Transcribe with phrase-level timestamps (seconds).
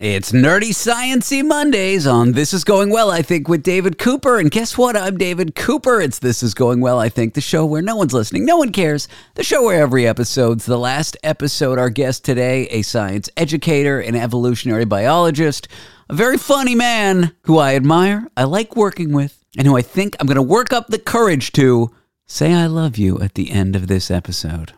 [0.00, 4.38] It's Nerdy Sciency Mondays on This Is Going Well, I think, with David Cooper.
[4.38, 4.96] And guess what?
[4.96, 6.00] I'm David Cooper.
[6.00, 8.70] It's This Is Going Well, I think, the show where no one's listening, no one
[8.70, 11.80] cares, the show where every episode's the last episode.
[11.80, 15.66] Our guest today, a science educator, an evolutionary biologist,
[16.08, 20.14] a very funny man who I admire, I like working with, and who I think
[20.20, 21.92] I'm going to work up the courage to
[22.24, 24.74] say I love you at the end of this episode.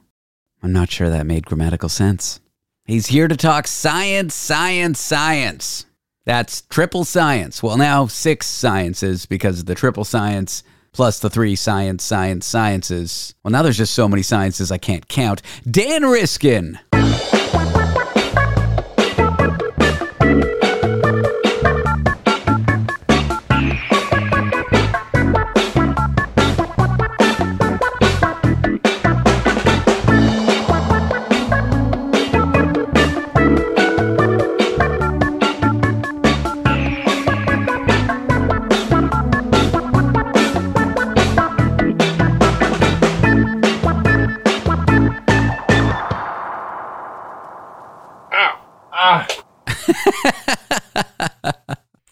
[0.62, 2.40] I'm not sure that made grammatical sense.
[2.84, 5.86] He's here to talk science, science, science.
[6.26, 7.62] That's triple science.
[7.62, 10.62] Well, now six sciences because of the triple science
[10.92, 13.34] plus the three science, science, sciences.
[13.44, 15.42] Well, now there's just so many sciences I can't count.
[15.70, 16.78] Dan Riskin.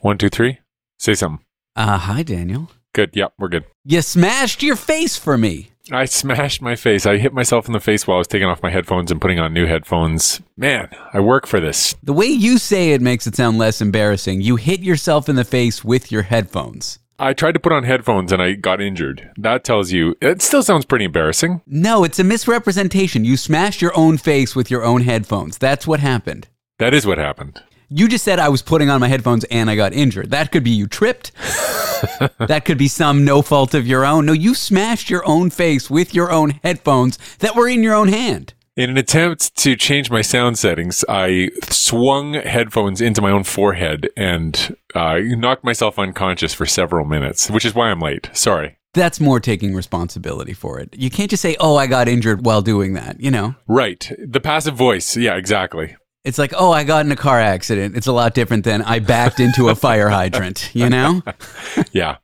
[0.08, 0.60] One, two, three.
[0.98, 1.44] Say something.
[1.76, 2.70] Uh, hi, Daniel.
[2.94, 3.10] Good.
[3.12, 3.66] Yep, we're good.
[3.84, 5.72] You smashed your face for me.
[5.92, 7.04] I smashed my face.
[7.04, 9.38] I hit myself in the face while I was taking off my headphones and putting
[9.38, 10.40] on new headphones.
[10.56, 11.94] Man, I work for this.
[12.02, 14.40] The way you say it makes it sound less embarrassing.
[14.40, 16.98] You hit yourself in the face with your headphones.
[17.18, 19.30] I tried to put on headphones and I got injured.
[19.36, 21.60] That tells you it still sounds pretty embarrassing.
[21.66, 23.26] No, it's a misrepresentation.
[23.26, 25.58] You smashed your own face with your own headphones.
[25.58, 26.48] That's what happened.
[26.78, 27.60] That is what happened.
[27.90, 30.30] You just said I was putting on my headphones and I got injured.
[30.30, 31.32] That could be you tripped.
[32.38, 34.26] that could be some no fault of your own.
[34.26, 38.08] No, you smashed your own face with your own headphones that were in your own
[38.08, 38.52] hand.
[38.76, 44.10] In an attempt to change my sound settings, I swung headphones into my own forehead
[44.18, 48.28] and uh, knocked myself unconscious for several minutes, which is why I'm late.
[48.34, 48.76] Sorry.
[48.92, 50.94] That's more taking responsibility for it.
[50.94, 53.54] You can't just say, oh, I got injured while doing that, you know?
[53.66, 54.12] Right.
[54.18, 55.16] The passive voice.
[55.16, 55.96] Yeah, exactly.
[56.28, 57.96] It's like, oh, I got in a car accident.
[57.96, 61.22] It's a lot different than I backed into a fire hydrant, you know?
[61.92, 62.18] yeah.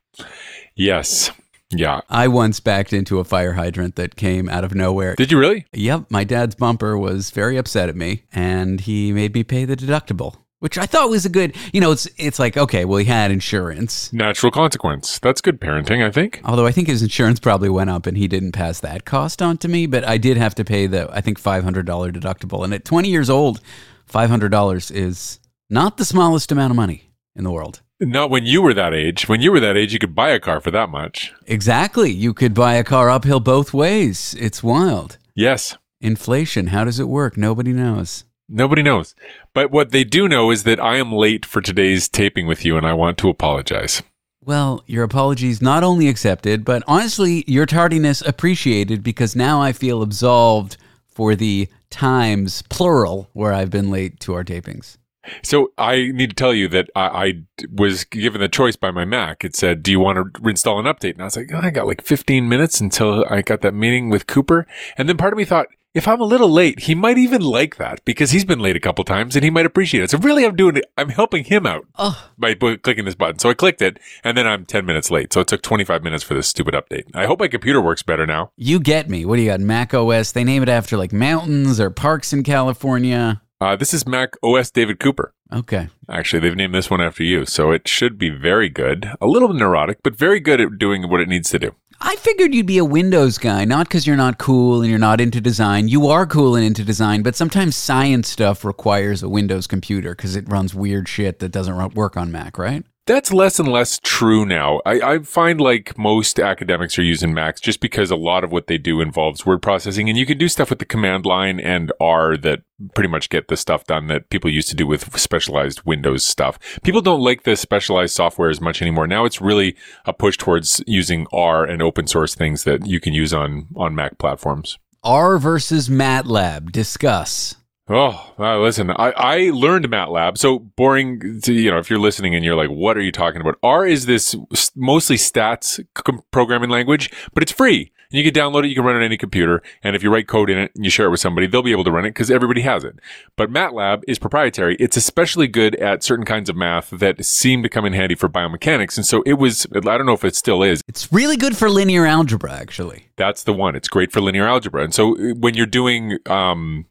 [0.75, 1.31] Yes.
[1.71, 2.01] Yeah.
[2.07, 5.15] I once backed into a fire hydrant that came out of nowhere.
[5.15, 5.65] Did you really?
[5.73, 6.11] Yep.
[6.11, 10.35] My dad's bumper was very upset at me and he made me pay the deductible.
[10.65, 13.29] Which I thought was a good, you know, it's it's like okay, well he had
[13.29, 15.19] insurance, Natural consequence.
[15.19, 16.41] That's good parenting, I think.
[16.43, 19.59] although I think his insurance probably went up and he didn't pass that cost on
[19.59, 19.85] to me.
[19.85, 22.83] But I did have to pay the I think five hundred dollar deductible, and at
[22.83, 23.61] twenty years old,
[24.07, 25.39] five hundred dollars is
[25.69, 27.81] not the smallest amount of money in the world.
[27.99, 29.29] Not when you were that age.
[29.29, 31.31] When you were that age, you could buy a car for that much.
[31.45, 34.35] Exactly, you could buy a car uphill both ways.
[34.39, 35.19] It's wild.
[35.35, 35.77] Yes.
[36.01, 37.37] Inflation, how does it work?
[37.37, 38.23] Nobody knows.
[38.47, 39.15] Nobody knows.
[39.53, 42.77] But what they do know is that I am late for today's taping with you
[42.77, 44.03] and I want to apologize.
[44.43, 50.03] Well, your apologies not only accepted, but honestly, your tardiness appreciated because now I feel
[50.03, 54.97] absolved for the times, plural, where I've been late to our tapings.
[55.41, 57.33] So I need to tell you that I, I
[57.71, 59.43] was given the choice by my Mac.
[59.43, 61.71] It said, "Do you want to install an update?" And I was like, oh, "I
[61.71, 64.67] got like 15 minutes until I got that meeting with Cooper."
[64.97, 67.77] And then part of me thought, if I'm a little late, he might even like
[67.77, 70.11] that because he's been late a couple times and he might appreciate it.
[70.11, 70.85] So really, I'm doing it.
[70.97, 73.39] I'm helping him out Oh, by clicking this button.
[73.39, 75.33] So I clicked it, and then I'm 10 minutes late.
[75.33, 77.05] So it took 25 minutes for this stupid update.
[77.15, 78.51] I hope my computer works better now.
[78.57, 79.25] you get me.
[79.25, 79.59] What do you got?
[79.61, 80.31] Mac OS.
[80.33, 83.41] They name it after like mountains or parks in California.
[83.61, 85.33] Uh, this is Mac OS David Cooper.
[85.53, 85.89] Okay.
[86.09, 89.11] Actually, they've named this one after you, so it should be very good.
[89.21, 91.75] A little neurotic, but very good at doing what it needs to do.
[92.01, 95.21] I figured you'd be a Windows guy, not because you're not cool and you're not
[95.21, 95.87] into design.
[95.87, 100.35] You are cool and into design, but sometimes science stuff requires a Windows computer because
[100.35, 102.83] it runs weird shit that doesn't work on Mac, right?
[103.07, 104.81] That's less and less true now.
[104.83, 108.65] I, I find like most academics are using Macs just because a lot of what
[108.65, 111.91] they do involves word processing, and you can do stuff with the command line and
[111.99, 112.63] R that
[112.95, 116.57] pretty much get the stuff done that people used to do with specialized Windows stuff.
[116.83, 119.05] People don't like the specialized software as much anymore.
[119.05, 119.75] Now it's really
[120.05, 123.93] a push towards using R and open source things that you can use on on
[123.93, 124.79] Mac platforms.
[125.03, 126.71] R versus MATLAB.
[126.71, 127.55] Discuss.
[127.87, 130.39] Oh, listen, I, I learned MATLAB.
[130.39, 133.41] So boring to, you know, if you're listening and you're like, what are you talking
[133.41, 133.59] about?
[133.61, 134.35] R is this
[134.75, 137.91] mostly stats c- programming language, but it's free.
[138.11, 138.69] And you can download it.
[138.69, 139.61] You can run it on any computer.
[139.83, 141.71] And if you write code in it and you share it with somebody, they'll be
[141.71, 142.95] able to run it because everybody has it.
[143.35, 144.75] But MATLAB is proprietary.
[144.79, 148.29] It's especially good at certain kinds of math that seem to come in handy for
[148.29, 148.97] biomechanics.
[148.97, 150.81] And so it was, I don't know if it still is.
[150.87, 153.09] It's really good for linear algebra, actually.
[153.15, 153.75] That's the one.
[153.75, 154.83] It's great for linear algebra.
[154.83, 156.85] And so uh, when you're doing, um,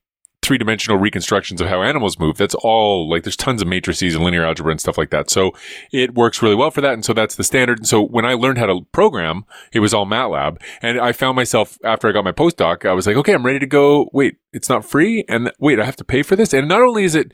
[0.44, 2.36] three dimensional reconstructions of how animals move.
[2.36, 5.30] That's all like there's tons of matrices and linear algebra and stuff like that.
[5.30, 5.52] So
[5.90, 6.92] it works really well for that.
[6.92, 7.78] And so that's the standard.
[7.78, 10.60] And so when I learned how to program, it was all MATLAB.
[10.82, 13.58] And I found myself after I got my postdoc, I was like, okay, I'm ready
[13.58, 14.10] to go.
[14.12, 15.24] Wait, it's not free.
[15.28, 16.52] And wait, I have to pay for this.
[16.52, 17.32] And not only is it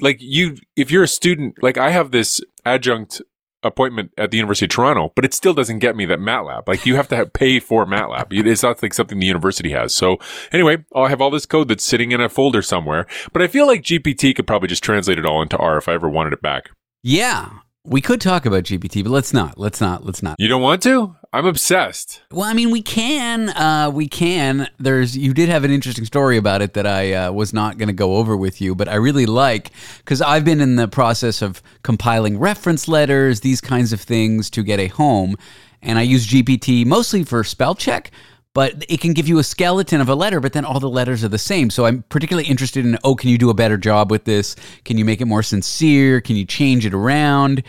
[0.00, 3.20] like you, if you're a student, like I have this adjunct
[3.62, 6.66] appointment at the University of Toronto, but it still doesn't get me that MATLAB.
[6.66, 8.46] Like you have to have, pay for MATLAB.
[8.46, 9.94] It's not like something the university has.
[9.94, 10.18] So
[10.52, 13.66] anyway, I have all this code that's sitting in a folder somewhere, but I feel
[13.66, 16.42] like GPT could probably just translate it all into R if I ever wanted it
[16.42, 16.70] back.
[17.02, 17.50] Yeah.
[17.84, 19.58] We could talk about GPT, but let's not.
[19.58, 20.04] Let's not.
[20.04, 20.36] Let's not.
[20.38, 21.16] You don't want to?
[21.34, 22.20] I'm obsessed.
[22.30, 23.48] Well, I mean, we can.
[23.48, 24.68] Uh, we can.
[24.78, 25.16] There's.
[25.16, 27.94] You did have an interesting story about it that I uh, was not going to
[27.94, 31.62] go over with you, but I really like because I've been in the process of
[31.82, 35.36] compiling reference letters, these kinds of things to get a home,
[35.80, 38.10] and I use GPT mostly for spell check.
[38.54, 41.24] But it can give you a skeleton of a letter, but then all the letters
[41.24, 41.70] are the same.
[41.70, 44.54] So I'm particularly interested in oh, can you do a better job with this?
[44.84, 46.20] Can you make it more sincere?
[46.20, 47.62] Can you change it around?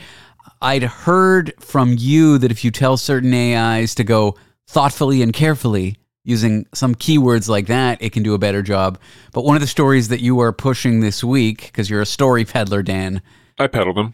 [0.63, 4.37] I'd heard from you that if you tell certain AIs to go
[4.69, 8.97] thoughtfully and carefully using some keywords like that, it can do a better job.
[9.33, 12.45] But one of the stories that you are pushing this week, because you're a story
[12.45, 13.21] peddler, Dan,
[13.59, 14.13] I peddled them.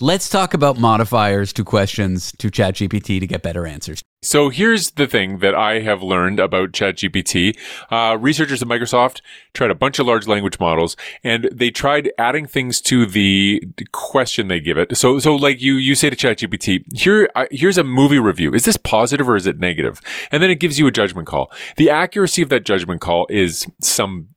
[0.00, 4.02] let's talk about modifiers to questions to ChatGPT to get better answers.
[4.22, 7.56] So here's the thing that I have learned about ChatGPT.
[7.90, 9.22] Uh, researchers at Microsoft
[9.54, 10.94] tried a bunch of large language models,
[11.24, 13.62] and they tried adding things to the
[13.92, 14.94] question they give it.
[14.94, 18.52] So, so like you, you say to ChatGPT, here, uh, here's a movie review.
[18.52, 20.02] Is this positive or is it negative?
[20.30, 21.50] And then it gives you a judgment call.
[21.78, 24.28] The accuracy of that judgment call is some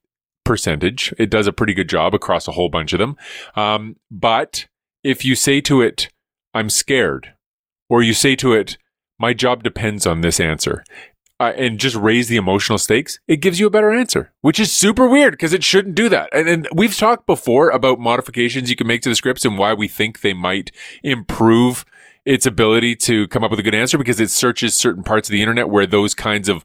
[0.46, 1.14] percentage.
[1.18, 3.18] It does a pretty good job across a whole bunch of them.
[3.54, 4.68] Um, but
[5.04, 6.08] if you say to it,
[6.54, 7.34] I'm scared,
[7.90, 8.78] or you say to it,
[9.24, 10.84] my job depends on this answer,
[11.40, 14.70] uh, and just raise the emotional stakes, it gives you a better answer, which is
[14.70, 16.28] super weird because it shouldn't do that.
[16.34, 19.74] And, and we've talked before about modifications you can make to the scripts and why
[19.74, 20.74] we think they might
[21.04, 21.86] improve
[22.26, 25.32] its ability to come up with a good answer because it searches certain parts of
[25.32, 26.62] the internet where those kinds of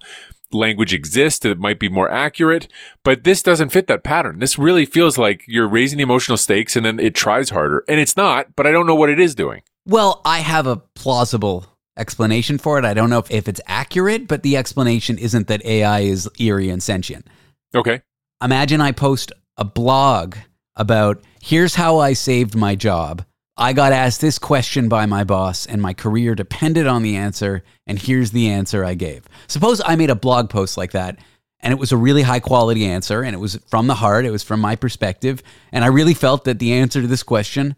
[0.53, 2.67] language exist that might be more accurate,
[3.05, 4.41] but this doesn't fit that pattern.
[4.41, 7.85] This really feels like you're raising the emotional stakes and then it tries harder.
[7.87, 9.63] And it's not, but I don't know what it is doing.
[9.87, 12.85] Well, I have a plausible explanation for it.
[12.85, 16.71] I don't know if, if it's accurate, but the explanation isn't that AI is eerie
[16.71, 17.27] and sentient.
[17.75, 18.01] Okay.
[18.43, 20.37] Imagine I post a blog
[20.77, 23.25] about here's how I saved my job.
[23.57, 27.65] I got asked this question by my boss, and my career depended on the answer,
[27.89, 29.27] and here's the answer I gave.
[29.49, 31.19] Suppose I made a blog post like that,
[31.59, 34.31] and it was a really high quality answer, and it was from the heart, it
[34.31, 35.43] was from my perspective,
[35.73, 37.75] and I really felt that the answer to this question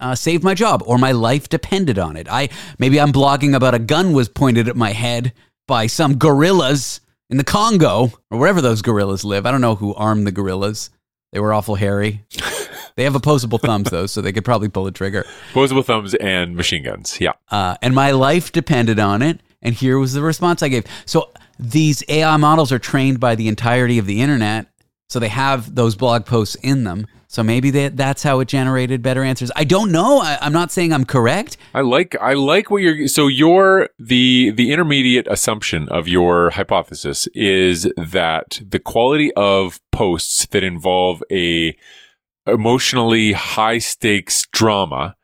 [0.00, 2.26] uh, saved my job or my life depended on it.
[2.30, 2.48] I
[2.78, 5.32] maybe I'm blogging about a gun was pointed at my head
[5.66, 9.46] by some gorillas in the Congo or wherever those gorillas live.
[9.46, 10.90] I don't know who armed the gorillas.
[11.32, 12.24] They were awful hairy.
[12.96, 15.24] they have opposable thumbs though, so they could probably pull a trigger.
[15.52, 17.20] Posable thumbs and machine guns.
[17.20, 17.32] Yeah.
[17.50, 19.40] Uh, and my life depended on it.
[19.62, 20.84] And here was the response I gave.
[21.04, 24.66] So these AI models are trained by the entirety of the internet.
[25.08, 27.06] So they have those blog posts in them.
[27.30, 29.52] So maybe that that's how it generated better answers.
[29.54, 30.18] I don't know.
[30.18, 31.56] I, I'm not saying I'm correct.
[31.72, 37.28] I like I like what you're so your the the intermediate assumption of your hypothesis
[37.28, 41.76] is that the quality of posts that involve a
[42.48, 45.14] emotionally high stakes drama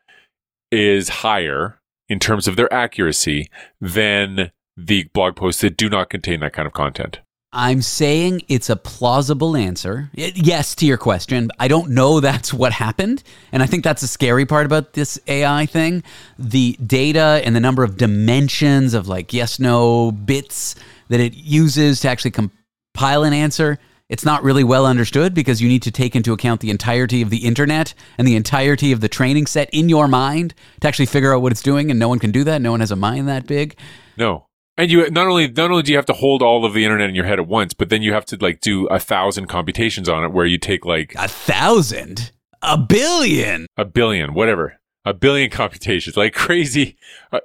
[0.71, 3.49] is higher in terms of their accuracy
[3.81, 7.19] than the blog posts that do not contain that kind of content.
[7.53, 10.09] I'm saying it's a plausible answer.
[10.13, 11.49] Yes, to your question.
[11.59, 13.23] I don't know that's what happened.
[13.51, 16.03] And I think that's the scary part about this AI thing.
[16.37, 20.75] The data and the number of dimensions of like yes, no bits
[21.07, 23.79] that it uses to actually compile an answer.
[24.09, 27.29] It's not really well understood because you need to take into account the entirety of
[27.29, 31.33] the internet and the entirety of the training set in your mind to actually figure
[31.33, 31.91] out what it's doing.
[31.91, 32.61] And no one can do that.
[32.61, 33.77] No one has a mind that big.
[34.17, 34.46] No.
[34.77, 37.09] And you not only not only do you have to hold all of the internet
[37.09, 40.07] in your head at once, but then you have to like do a thousand computations
[40.07, 42.31] on it where you take like A thousand,
[42.61, 43.65] a billion.
[43.75, 46.95] a billion, whatever, a billion computations, like crazy.
[47.31, 47.39] Uh,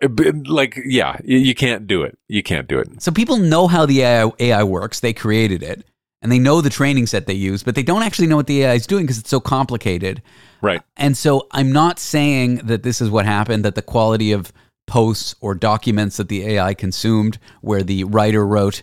[0.47, 2.19] like, yeah, you can't do it.
[2.29, 3.03] You can't do it.
[3.03, 5.01] So people know how the AI, AI works.
[5.01, 5.87] They created it
[6.21, 8.63] and they know the training set they use, but they don't actually know what the
[8.65, 10.23] AI is doing because it's so complicated.
[10.61, 10.83] Right.
[10.97, 14.53] And so I'm not saying that this is what happened, that the quality of
[14.93, 18.83] posts or documents that the AI consumed, where the writer wrote,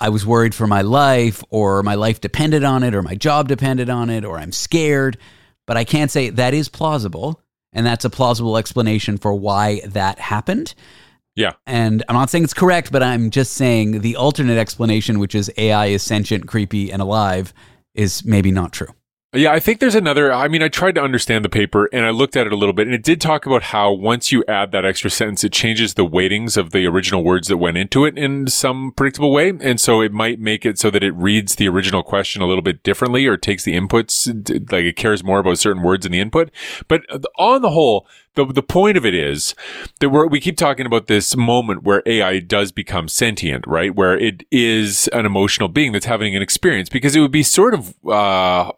[0.00, 3.46] I was worried for my life, or my life depended on it, or my job
[3.46, 5.16] depended on it, or I'm scared.
[5.64, 7.40] But I can't say that is plausible.
[7.72, 10.74] And that's a plausible explanation for why that happened.
[11.36, 11.52] Yeah.
[11.68, 15.52] And I'm not saying it's correct, but I'm just saying the alternate explanation, which is
[15.56, 17.54] AI is sentient, creepy, and alive,
[17.94, 18.92] is maybe not true.
[19.34, 20.32] Yeah, I think there's another.
[20.32, 22.72] I mean, I tried to understand the paper and I looked at it a little
[22.72, 25.94] bit, and it did talk about how once you add that extra sentence, it changes
[25.94, 29.52] the weightings of the original words that went into it in some predictable way.
[29.60, 32.62] And so it might make it so that it reads the original question a little
[32.62, 34.28] bit differently or takes the inputs,
[34.70, 36.52] like it cares more about certain words in the input.
[36.86, 37.02] But
[37.36, 39.56] on the whole, the, the point of it is
[39.98, 43.94] that we're, we keep talking about this moment where AI does become sentient, right?
[43.96, 47.74] Where it is an emotional being that's having an experience because it would be sort
[47.74, 48.70] of, uh,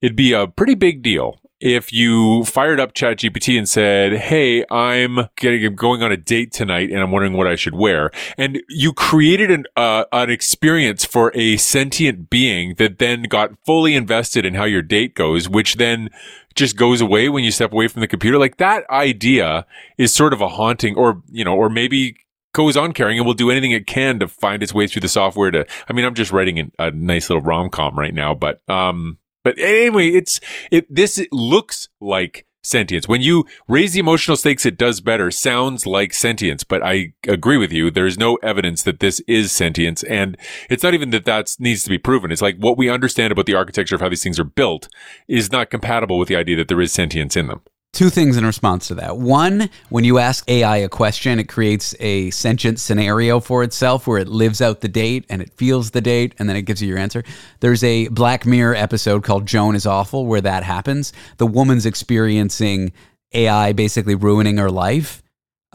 [0.00, 5.28] it'd be a pretty big deal if you fired up ChatGPT and said, Hey, I'm
[5.36, 8.12] getting, going on a date tonight and I'm wondering what I should wear.
[8.36, 13.96] And you created an, uh, an experience for a sentient being that then got fully
[13.96, 16.10] invested in how your date goes, which then
[16.54, 18.38] just goes away when you step away from the computer.
[18.38, 19.66] Like that idea
[19.96, 22.16] is sort of a haunting or, you know, or maybe
[22.52, 25.08] goes on carrying and will do anything it can to find its way through the
[25.08, 28.34] software to, I mean, I'm just writing a, a nice little rom com right now,
[28.34, 30.40] but, um, but anyway, it's
[30.70, 30.86] it.
[30.94, 33.08] This it looks like sentience.
[33.08, 35.30] When you raise the emotional stakes, it does better.
[35.30, 37.90] Sounds like sentience, but I agree with you.
[37.90, 40.36] There's no evidence that this is sentience, and
[40.68, 42.30] it's not even that that needs to be proven.
[42.30, 44.88] It's like what we understand about the architecture of how these things are built
[45.26, 47.62] is not compatible with the idea that there is sentience in them.
[47.92, 49.16] Two things in response to that.
[49.16, 54.18] One, when you ask AI a question, it creates a sentient scenario for itself where
[54.18, 56.88] it lives out the date and it feels the date and then it gives you
[56.88, 57.24] your answer.
[57.60, 61.12] There's a Black Mirror episode called Joan is Awful where that happens.
[61.38, 62.92] The woman's experiencing
[63.32, 65.22] AI basically ruining her life,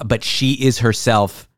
[0.05, 1.49] but she is herself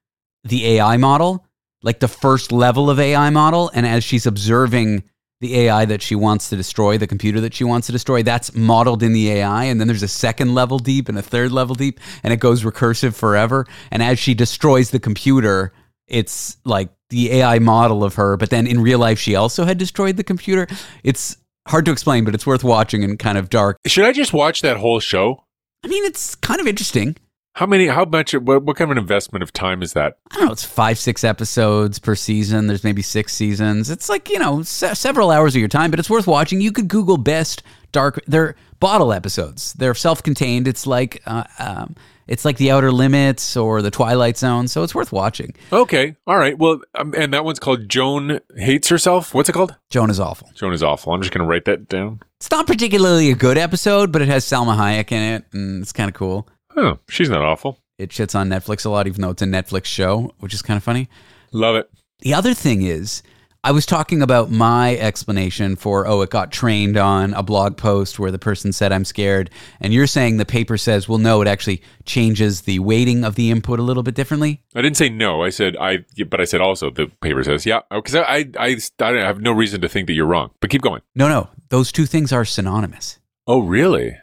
[0.43, 1.45] the AI model,
[1.83, 3.69] like the first level of AI model.
[3.74, 5.03] And as she's observing
[5.41, 8.55] the AI that she wants to destroy, the computer that she wants to destroy, that's
[8.55, 9.65] modeled in the AI.
[9.65, 12.63] And then there's a second level deep and a third level deep, and it goes
[12.63, 13.65] recursive forever.
[13.91, 15.73] And as she destroys the computer,
[16.07, 18.37] it's like the AI model of her.
[18.37, 20.67] But then in real life, she also had destroyed the computer.
[21.03, 21.37] It's
[21.67, 23.77] hard to explain, but it's worth watching and kind of dark.
[23.85, 25.43] Should I just watch that whole show?
[25.83, 27.15] I mean, it's kind of interesting.
[27.55, 27.88] How many?
[27.88, 28.33] How much?
[28.33, 30.17] What, what kind of an investment of time is that?
[30.31, 30.51] I don't know.
[30.51, 32.67] It's five, six episodes per season.
[32.67, 33.89] There's maybe six seasons.
[33.89, 36.59] It's like you know se- several hours of your time, but it's worth watching.
[36.59, 38.19] You could Google best dark.
[38.27, 39.71] They're bottle episodes.
[39.71, 40.67] They're self-contained.
[40.67, 41.95] It's like uh, um,
[42.27, 44.67] it's like the Outer Limits or the Twilight Zone.
[44.67, 45.55] So it's worth watching.
[45.71, 46.57] Okay, all right.
[46.57, 49.33] Well, um, and that one's called Joan hates herself.
[49.33, 49.74] What's it called?
[49.89, 50.50] Joan is awful.
[50.55, 51.13] Joan is awful.
[51.13, 52.19] I'm just gonna write that down.
[52.35, 55.93] It's not particularly a good episode, but it has Salma Hayek in it, and it's
[55.93, 56.50] kind of cool.
[56.75, 57.79] Oh, she's not awful.
[57.98, 60.77] It shits on Netflix a lot, even though it's a Netflix show, which is kind
[60.77, 61.08] of funny.
[61.51, 61.89] Love it.
[62.20, 63.24] The other thing is,
[63.65, 68.20] I was talking about my explanation for, oh, it got trained on a blog post
[68.20, 69.50] where the person said, I'm scared.
[69.79, 73.50] And you're saying the paper says, well, no, it actually changes the weighting of the
[73.50, 74.62] input a little bit differently.
[74.75, 75.41] I didn't say no.
[75.41, 78.46] I said I, but I said also the paper says yeah oh, because I, I
[78.60, 80.51] I I have no reason to think that you're wrong.
[80.60, 81.01] But keep going.
[81.15, 83.17] No, no, those two things are synonymous.
[83.48, 84.15] Oh, really?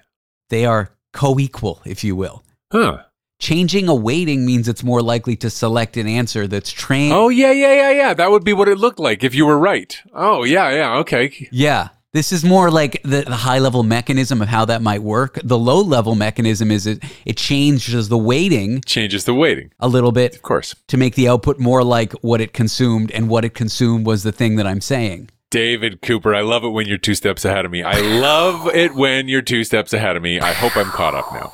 [0.51, 2.45] They are co equal, if you will.
[2.71, 3.05] Huh.
[3.39, 7.13] Changing a weighting means it's more likely to select an answer that's trained.
[7.13, 8.15] Oh yeah, yeah, yeah, yeah.
[8.15, 10.01] That would be what it looked like if you were right.
[10.15, 10.97] Oh yeah, yeah.
[10.99, 11.49] Okay.
[11.51, 11.89] Yeah.
[12.13, 15.41] This is more like the, the high level mechanism of how that might work.
[15.43, 20.13] The low level mechanism is it, it changes the weighting Changes the weighting, a little
[20.13, 20.75] bit of course.
[20.89, 24.33] to make the output more like what it consumed, and what it consumed was the
[24.33, 25.31] thing that I'm saying.
[25.53, 27.83] David Cooper, I love it when you're two steps ahead of me.
[27.83, 30.41] I love it when you're two steps ahead of me.
[30.41, 31.53] I hope I'm caught up now.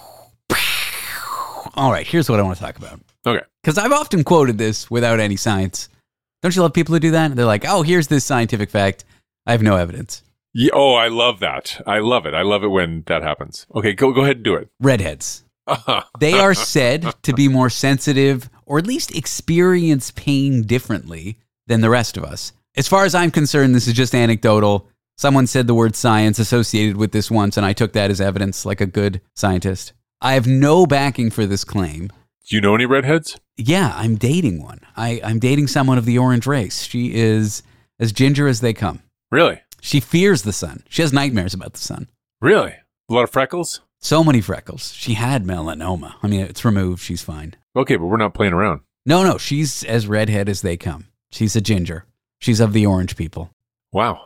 [1.74, 3.00] All right, here's what I want to talk about.
[3.26, 3.44] Okay.
[3.60, 5.88] Because I've often quoted this without any science.
[6.42, 7.34] Don't you love people who do that?
[7.34, 9.04] They're like, oh, here's this scientific fact.
[9.46, 10.22] I have no evidence.
[10.54, 11.82] Yeah, oh, I love that.
[11.84, 12.34] I love it.
[12.34, 13.66] I love it when that happens.
[13.74, 14.68] Okay, go go ahead and do it.
[14.80, 15.42] Redheads.
[16.20, 21.36] They are said to be more sensitive or at least experience pain differently
[21.66, 22.52] than the rest of us.
[22.78, 24.86] As far as I'm concerned, this is just anecdotal.
[25.16, 28.64] Someone said the word science associated with this once, and I took that as evidence
[28.64, 29.94] like a good scientist.
[30.20, 32.12] I have no backing for this claim.
[32.48, 33.36] Do you know any redheads?
[33.56, 34.78] Yeah, I'm dating one.
[34.96, 36.84] I, I'm dating someone of the orange race.
[36.84, 37.64] She is
[37.98, 39.02] as ginger as they come.
[39.32, 39.60] Really?
[39.80, 40.84] She fears the sun.
[40.88, 42.06] She has nightmares about the sun.
[42.40, 42.76] Really?
[43.10, 43.80] A lot of freckles?
[43.98, 44.92] So many freckles.
[44.92, 46.14] She had melanoma.
[46.22, 47.02] I mean, it's removed.
[47.02, 47.56] She's fine.
[47.74, 48.82] Okay, but we're not playing around.
[49.04, 51.08] No, no, she's as redhead as they come.
[51.32, 52.04] She's a ginger.
[52.38, 53.50] She's of the orange people.
[53.92, 54.20] Wow.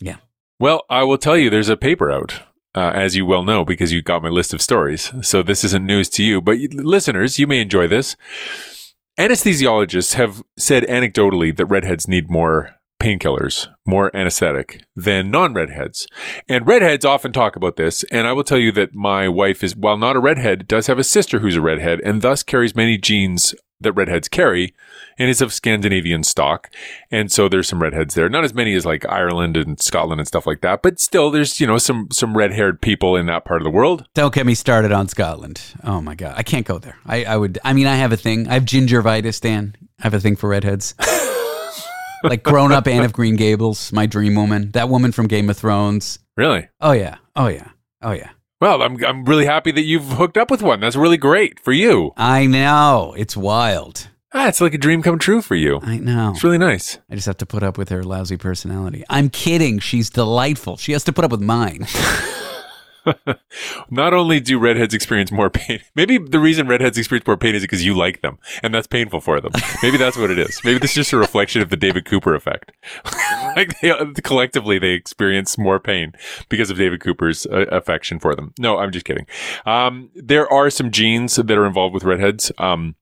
[0.00, 0.16] Yeah.
[0.58, 2.42] Well, I will tell you, there's a paper out,
[2.74, 5.12] uh, as you well know, because you got my list of stories.
[5.22, 8.16] So this isn't news to you, but you- listeners, you may enjoy this.
[9.18, 16.06] Anesthesiologists have said anecdotally that redheads need more painkillers, more anesthetic than non-redheads.
[16.48, 19.76] And redheads often talk about this, and I will tell you that my wife is
[19.76, 22.96] while not a redhead, does have a sister who's a redhead and thus carries many
[22.98, 24.74] genes that redheads carry
[25.18, 26.70] and is of Scandinavian stock.
[27.10, 28.28] And so there's some redheads there.
[28.28, 31.60] Not as many as like Ireland and Scotland and stuff like that, but still there's,
[31.60, 34.06] you know, some some red-haired people in that part of the world.
[34.14, 35.60] Don't get me started on Scotland.
[35.84, 36.96] Oh my god, I can't go there.
[37.06, 37.58] I, I would.
[37.64, 38.48] I mean, I have a thing.
[38.48, 39.76] I have gingivitis, Dan.
[40.00, 40.94] I have a thing for redheads.
[42.22, 44.70] like grown up Anne of Green Gables, my dream woman.
[44.72, 46.18] That woman from Game of Thrones.
[46.36, 46.68] Really?
[46.80, 47.16] Oh yeah.
[47.34, 47.70] Oh yeah.
[48.02, 48.30] Oh yeah.
[48.58, 50.80] Well, I'm I'm really happy that you've hooked up with one.
[50.80, 52.12] That's really great for you.
[52.16, 53.14] I know.
[53.14, 54.08] It's wild.
[54.32, 55.78] Ah, it's like a dream come true for you.
[55.82, 56.30] I know.
[56.30, 56.98] It's really nice.
[57.10, 59.04] I just have to put up with her lousy personality.
[59.10, 59.78] I'm kidding.
[59.78, 60.78] She's delightful.
[60.78, 61.86] She has to put up with mine.
[63.90, 67.62] Not only do redheads experience more pain, maybe the reason redheads experience more pain is
[67.62, 69.52] because you like them, and that's painful for them.
[69.82, 70.60] Maybe that's what it is.
[70.64, 72.72] Maybe this is just a reflection of the David Cooper effect.
[73.56, 76.12] like they, collectively, they experience more pain
[76.48, 78.52] because of David Cooper's uh, affection for them.
[78.58, 79.26] No, I'm just kidding.
[79.64, 82.50] Um, there are some genes that are involved with redheads.
[82.58, 82.96] Um,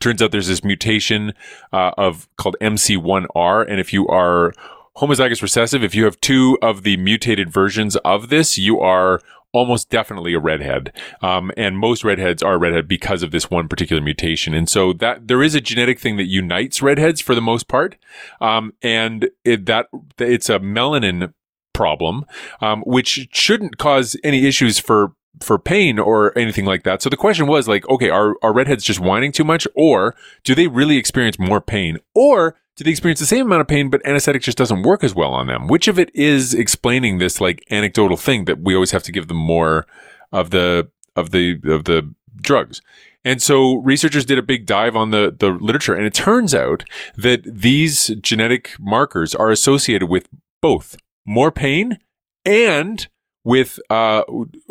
[0.00, 1.32] turns out there's this mutation
[1.72, 4.52] uh, of called MC1R, and if you are
[4.96, 9.20] homozygous recessive, if you have two of the mutated versions of this, you are
[9.52, 10.92] almost definitely a redhead.
[11.20, 14.54] Um, and most redheads are redhead because of this one particular mutation.
[14.54, 17.96] And so that there is a genetic thing that unites redheads for the most part.
[18.40, 21.32] Um, and it, that it's a melanin
[21.74, 22.24] problem,
[22.60, 27.02] um, which shouldn't cause any issues for for pain or anything like that.
[27.02, 30.54] So the question was like, okay, are, are redheads just whining too much or do
[30.54, 34.04] they really experience more pain or do they experience the same amount of pain, but
[34.06, 35.68] anesthetic just doesn't work as well on them?
[35.68, 39.28] Which of it is explaining this like anecdotal thing that we always have to give
[39.28, 39.86] them more
[40.30, 42.80] of the, of the, of the drugs?
[43.24, 46.84] And so researchers did a big dive on the, the literature and it turns out
[47.16, 50.28] that these genetic markers are associated with
[50.60, 51.98] both more pain
[52.44, 53.08] and
[53.44, 54.22] with uh,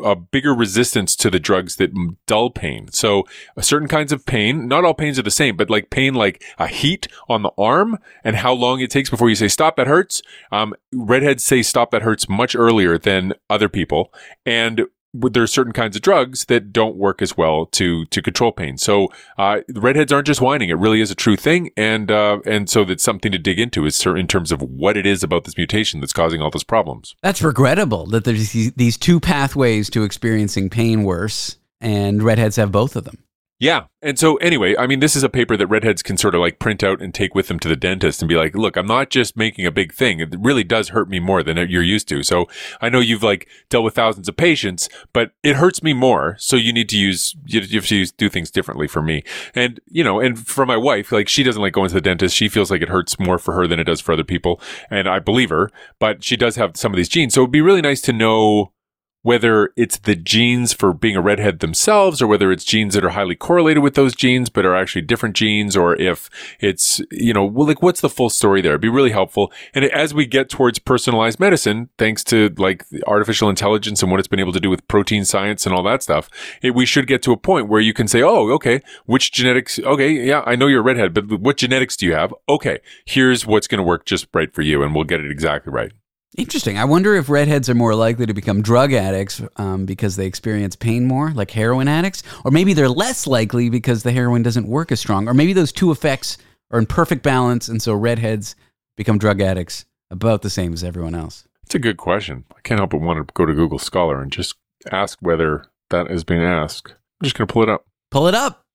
[0.03, 1.91] a bigger resistance to the drugs that
[2.25, 2.87] dull pain.
[2.91, 3.25] So
[3.57, 6.43] uh, certain kinds of pain, not all pains are the same, but like pain like
[6.57, 9.87] a heat on the arm and how long it takes before you say stop that
[9.87, 10.21] hurts.
[10.51, 14.13] Um, redheads say stop that hurts much earlier than other people,
[14.45, 18.51] and there are certain kinds of drugs that don't work as well to to control
[18.51, 18.77] pain.
[18.77, 22.69] So uh, redheads aren't just whining; it really is a true thing, and uh, and
[22.69, 25.57] so that's something to dig into is in terms of what it is about this
[25.57, 27.15] mutation that's causing all those problems.
[27.21, 32.95] That's regrettable that there's these two pathways to experiencing pain worse, and redheads have both
[32.95, 33.23] of them.
[33.61, 33.83] Yeah.
[34.01, 36.57] And so anyway, I mean, this is a paper that redheads can sort of like
[36.57, 39.11] print out and take with them to the dentist and be like, look, I'm not
[39.11, 40.19] just making a big thing.
[40.19, 42.23] It really does hurt me more than you're used to.
[42.23, 42.47] So
[42.81, 46.37] I know you've like dealt with thousands of patients, but it hurts me more.
[46.39, 49.23] So you need to use, you have to use, do things differently for me.
[49.53, 52.35] And, you know, and for my wife, like she doesn't like going to the dentist.
[52.35, 54.59] She feels like it hurts more for her than it does for other people.
[54.89, 55.69] And I believe her,
[55.99, 57.35] but she does have some of these genes.
[57.35, 58.73] So it'd be really nice to know
[59.23, 63.09] whether it's the genes for being a redhead themselves or whether it's genes that are
[63.09, 66.29] highly correlated with those genes but are actually different genes or if
[66.59, 68.71] it's you know well like what's the full story there?
[68.73, 69.51] It'd be really helpful.
[69.73, 74.27] And as we get towards personalized medicine thanks to like artificial intelligence and what it's
[74.27, 76.29] been able to do with protein science and all that stuff
[76.61, 79.79] it, we should get to a point where you can say oh okay which genetics
[79.79, 82.33] okay yeah i know you're a redhead but what genetics do you have?
[82.49, 85.71] Okay here's what's going to work just right for you and we'll get it exactly
[85.71, 85.91] right
[86.37, 86.77] Interesting.
[86.77, 90.77] I wonder if redheads are more likely to become drug addicts um, because they experience
[90.77, 94.93] pain more, like heroin addicts, or maybe they're less likely because the heroin doesn't work
[94.93, 96.37] as strong, or maybe those two effects
[96.71, 98.55] are in perfect balance, and so redheads
[98.95, 101.45] become drug addicts about the same as everyone else.
[101.63, 102.45] It's a good question.
[102.55, 104.55] I can't help but want to go to Google Scholar and just
[104.89, 106.91] ask whether that is being asked.
[106.91, 107.85] I'm just going to pull it up.
[108.09, 108.65] Pull it up.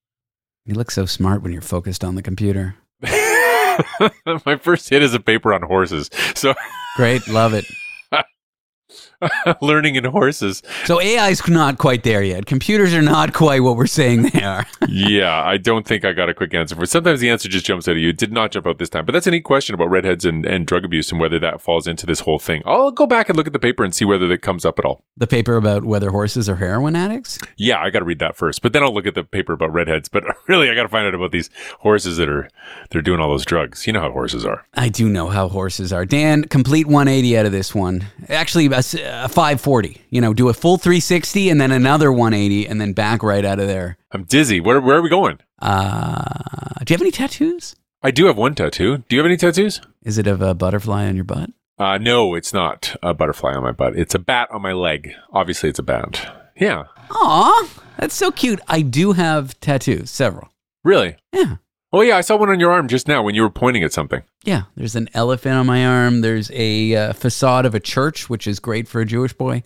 [0.66, 2.76] You look so smart when you're focused on the computer.
[4.44, 6.10] My first hit is a paper on horses.
[6.34, 6.54] So
[6.96, 7.66] great, love it.
[9.60, 10.62] learning in horses.
[10.84, 12.46] So AI's not quite there yet.
[12.46, 14.66] Computers are not quite what we're saying they are.
[14.88, 16.90] yeah, I don't think I got a quick answer for it.
[16.90, 18.10] Sometimes the answer just jumps out of you.
[18.10, 19.04] It did not jump out this time.
[19.04, 21.86] But that's a neat question about redheads and, and drug abuse and whether that falls
[21.86, 22.62] into this whole thing.
[22.66, 24.84] I'll go back and look at the paper and see whether that comes up at
[24.84, 25.02] all.
[25.16, 27.38] The paper about whether horses are heroin addicts?
[27.56, 28.62] Yeah, I got to read that first.
[28.62, 30.08] But then I'll look at the paper about redheads.
[30.08, 31.50] But really, I got to find out about these
[31.80, 32.48] horses that are
[32.90, 33.86] they're doing all those drugs.
[33.86, 34.66] You know how horses are.
[34.74, 36.04] I do know how horses are.
[36.04, 38.06] Dan, complete 180 out of this one.
[38.28, 38.68] Actually,
[39.08, 40.00] a 540.
[40.10, 43.58] You know, do a full 360 and then another 180 and then back right out
[43.58, 43.96] of there.
[44.12, 44.60] I'm dizzy.
[44.60, 45.38] Where where are we going?
[45.60, 47.76] Uh, do you have any tattoos?
[48.02, 48.98] I do have one tattoo.
[49.08, 49.80] Do you have any tattoos?
[50.04, 51.50] Is it of a butterfly on your butt?
[51.78, 53.96] Uh, no, it's not a butterfly on my butt.
[53.96, 55.12] It's a bat on my leg.
[55.32, 56.50] Obviously, it's a bat.
[56.58, 56.84] Yeah.
[57.10, 58.60] Aw, that's so cute.
[58.68, 60.48] I do have tattoos, several.
[60.84, 61.16] Really?
[61.32, 61.56] Yeah.
[61.92, 63.92] Oh yeah, I saw one on your arm just now when you were pointing at
[63.92, 64.22] something.
[64.44, 66.20] Yeah, there's an elephant on my arm.
[66.20, 69.62] There's a uh, facade of a church, which is great for a Jewish boy.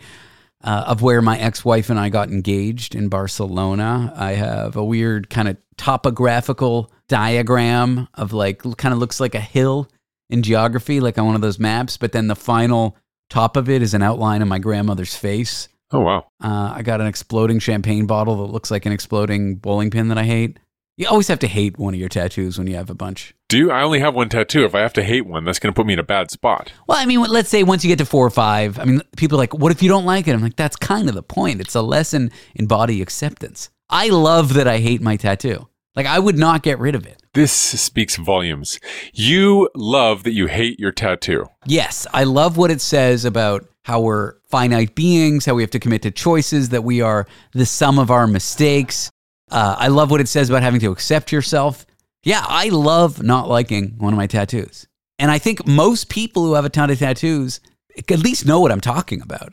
[0.62, 4.12] uh, of where my ex-wife and I got engaged in Barcelona.
[4.14, 9.40] I have a weird kind of topographical diagram of like kind of looks like a
[9.40, 9.88] hill
[10.28, 11.96] in geography, like on one of those maps.
[11.96, 12.96] But then the final
[13.30, 15.68] top of it is an outline of my grandmother's face.
[15.92, 16.26] Oh wow.
[16.42, 20.18] Uh, I got an exploding champagne bottle that looks like an exploding bowling pin that
[20.18, 20.58] I hate.
[21.00, 23.34] You always have to hate one of your tattoos when you have a bunch.
[23.48, 23.70] Do you?
[23.70, 24.66] I only have one tattoo.
[24.66, 26.74] If I have to hate one, that's going to put me in a bad spot.
[26.86, 29.38] Well, I mean, let's say once you get to four or five, I mean, people
[29.38, 30.34] are like, what if you don't like it?
[30.34, 31.62] I'm like, that's kind of the point.
[31.62, 33.70] It's a lesson in body acceptance.
[33.88, 35.68] I love that I hate my tattoo.
[35.96, 37.22] Like, I would not get rid of it.
[37.32, 38.78] This speaks volumes.
[39.14, 41.46] You love that you hate your tattoo.
[41.64, 45.80] Yes, I love what it says about how we're finite beings, how we have to
[45.80, 49.10] commit to choices, that we are the sum of our mistakes.
[49.50, 51.86] Uh, I love what it says about having to accept yourself.
[52.22, 54.86] Yeah, I love not liking one of my tattoos.
[55.18, 57.60] And I think most people who have a ton of tattoos
[57.96, 59.52] at least know what I'm talking about.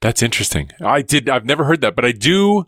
[0.00, 0.70] That's interesting.
[0.80, 1.28] I did.
[1.28, 2.66] I've never heard that, but I do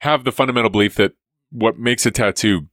[0.00, 1.12] have the fundamental belief that
[1.50, 2.68] what makes a tattoo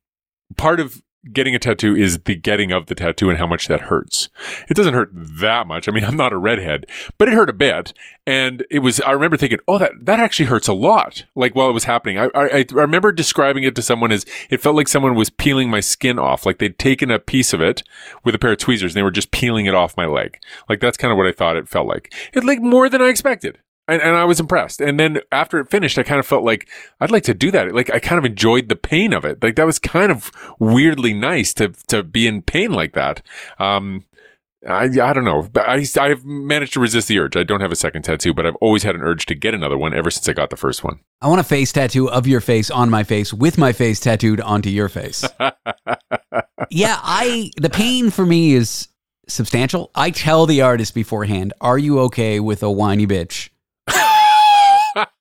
[0.56, 1.02] part of
[1.34, 4.30] getting a tattoo is the getting of the tattoo and how much that hurts.
[4.70, 5.88] It doesn't hurt that much.
[5.88, 6.86] I mean, I'm not a redhead,
[7.18, 7.94] but it hurt a bit.
[8.26, 11.26] And it was, I remember thinking, oh, that, that actually hurts a lot.
[11.36, 14.62] Like while it was happening, I, I, I remember describing it to someone as it
[14.62, 16.46] felt like someone was peeling my skin off.
[16.46, 17.84] Like they'd taken a piece of it
[18.24, 20.40] with a pair of tweezers and they were just peeling it off my leg.
[20.68, 22.14] Like that's kind of what I thought it felt like.
[22.34, 24.82] It like more than I expected and, and I was impressed.
[24.82, 26.70] And then after it finished, I kind of felt like
[27.00, 27.74] I'd like to do that.
[27.74, 29.42] Like I kind of enjoyed the pain of it.
[29.42, 33.22] Like that was kind of weirdly nice to to be in pain like that.
[33.60, 34.04] Um,
[34.68, 35.48] I I don't know.
[35.56, 37.38] I I've managed to resist the urge.
[37.38, 39.78] I don't have a second tattoo, but I've always had an urge to get another
[39.78, 41.00] one ever since I got the first one.
[41.22, 44.42] I want a face tattoo of your face on my face with my face tattooed
[44.42, 45.24] onto your face.
[46.70, 48.90] yeah, I the pain for me is
[49.28, 49.92] substantial.
[49.96, 53.50] I tell the artist beforehand, "Are you okay with a whiny bitch?"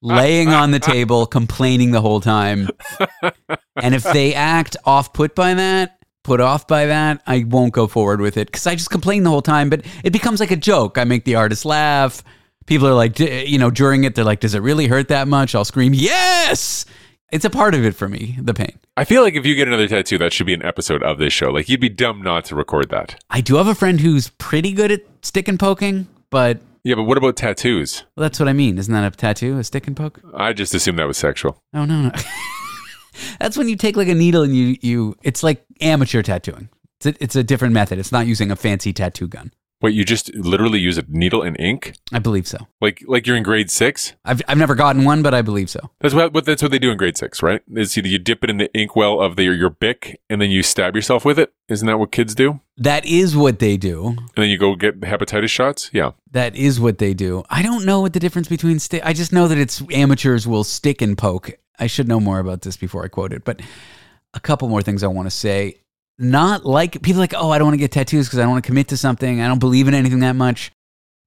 [0.03, 2.69] Laying on the table, complaining the whole time.
[3.77, 7.87] And if they act off put by that, put off by that, I won't go
[7.87, 9.69] forward with it because I just complain the whole time.
[9.69, 10.97] But it becomes like a joke.
[10.99, 12.25] I make the artist laugh.
[12.65, 15.55] People are like, you know, during it, they're like, does it really hurt that much?
[15.55, 16.85] I'll scream, yes.
[17.31, 18.79] It's a part of it for me, the pain.
[18.97, 21.33] I feel like if you get another tattoo, that should be an episode of this
[21.33, 21.51] show.
[21.51, 23.23] Like, you'd be dumb not to record that.
[23.31, 27.03] I do have a friend who's pretty good at stick and poking, but Yeah, but
[27.03, 28.05] what about tattoos?
[28.15, 28.79] well, that's what I mean.
[28.79, 30.21] Isn't that a tattoo, a stick and poke?
[30.33, 31.61] I just assumed that was sexual.
[31.75, 32.13] Oh no, no.
[33.41, 35.17] That's when you take like a needle and you you.
[35.25, 36.69] It's like amateur tattooing.
[37.01, 37.99] It's a, it's a different method.
[37.99, 39.53] It's not using a fancy tattoo gun.
[39.83, 41.95] Wait, you just literally use a needle and ink?
[42.11, 42.59] I believe so.
[42.81, 44.15] Like like you're in grade six?
[44.25, 45.91] I've I've never gotten one, but I believe so.
[46.01, 47.61] That's what, what that's what they do in grade six, right?
[47.75, 50.63] Is either you dip it in the inkwell of the, your bic and then you
[50.63, 51.53] stab yourself with it.
[51.69, 52.61] Isn't that what kids do?
[52.79, 54.09] That is what they do.
[54.09, 55.91] And then you go get hepatitis shots.
[55.93, 56.13] Yeah.
[56.31, 57.45] That is what they do.
[57.51, 59.03] I don't know what the difference between stick.
[59.05, 61.53] I just know that it's amateurs will stick and poke.
[61.79, 63.45] I should know more about this before I quote it.
[63.45, 63.61] But
[64.33, 65.81] a couple more things I want to say.
[66.19, 68.65] Not like people like, oh, I don't want to get tattoos because I don't want
[68.65, 69.41] to commit to something.
[69.41, 70.73] I don't believe in anything that much.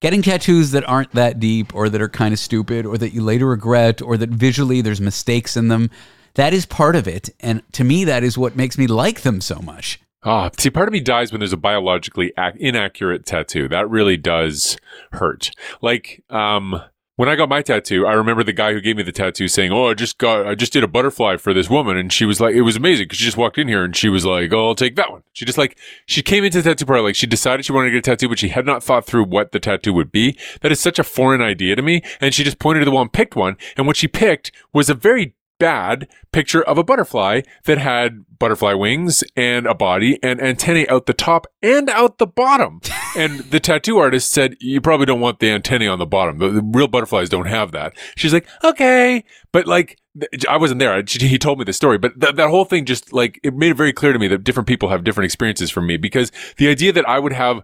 [0.01, 3.21] Getting tattoos that aren't that deep or that are kind of stupid or that you
[3.21, 5.91] later regret or that visually there's mistakes in them,
[6.35, 7.29] that is part of it.
[7.41, 9.99] And to me, that is what makes me like them so much.
[10.23, 13.67] Ah, see, part of me dies when there's a biologically ac- inaccurate tattoo.
[13.67, 14.77] That really does
[15.13, 15.51] hurt.
[15.81, 16.81] Like, um,
[17.19, 19.73] when I got my tattoo, I remember the guy who gave me the tattoo saying,
[19.73, 22.39] "Oh, I just got, I just did a butterfly for this woman," and she was
[22.39, 24.69] like, "It was amazing because she just walked in here and she was like, oh,
[24.69, 27.27] I'll take that one." She just like, she came into the tattoo parlor like she
[27.27, 29.59] decided she wanted to get a tattoo, but she had not thought through what the
[29.59, 30.37] tattoo would be.
[30.61, 33.11] That is such a foreign idea to me, and she just pointed to the and
[33.11, 37.77] picked one, and what she picked was a very bad picture of a butterfly that
[37.77, 42.79] had butterfly wings and a body and antennae out the top and out the bottom.
[43.17, 46.37] and the tattoo artist said, you probably don't want the antennae on the bottom.
[46.39, 47.93] The, the real butterflies don't have that.
[48.15, 49.23] She's like, okay.
[49.51, 50.93] But like, th- I wasn't there.
[50.93, 53.71] I- He told me the story, but th- that whole thing just like, it made
[53.71, 56.69] it very clear to me that different people have different experiences from me because the
[56.69, 57.61] idea that I would have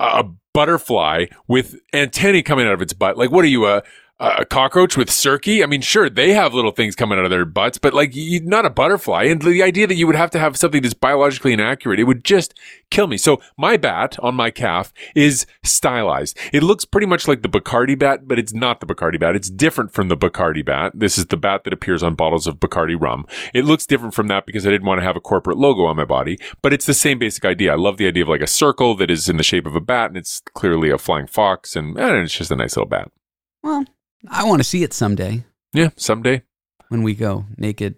[0.00, 0.24] a
[0.54, 3.16] butterfly with antennae coming out of its butt.
[3.16, 3.82] Like, what are you, a,
[4.22, 5.64] a cockroach with cerci?
[5.64, 8.40] I mean, sure, they have little things coming out of their butts, but like, you,
[8.40, 9.24] not a butterfly.
[9.24, 12.24] And the idea that you would have to have something that's biologically inaccurate, it would
[12.24, 12.54] just
[12.90, 13.16] kill me.
[13.16, 16.38] So my bat on my calf is stylized.
[16.52, 19.34] It looks pretty much like the Bacardi bat, but it's not the Bacardi bat.
[19.34, 20.92] It's different from the Bacardi bat.
[20.94, 23.26] This is the bat that appears on bottles of Bacardi rum.
[23.52, 25.96] It looks different from that because I didn't want to have a corporate logo on
[25.96, 27.72] my body, but it's the same basic idea.
[27.72, 29.80] I love the idea of like a circle that is in the shape of a
[29.80, 33.10] bat and it's clearly a flying fox and, and it's just a nice little bat.
[33.64, 33.84] Well,
[34.30, 36.42] I want to see it someday Yeah, someday.
[36.88, 37.96] when we go naked,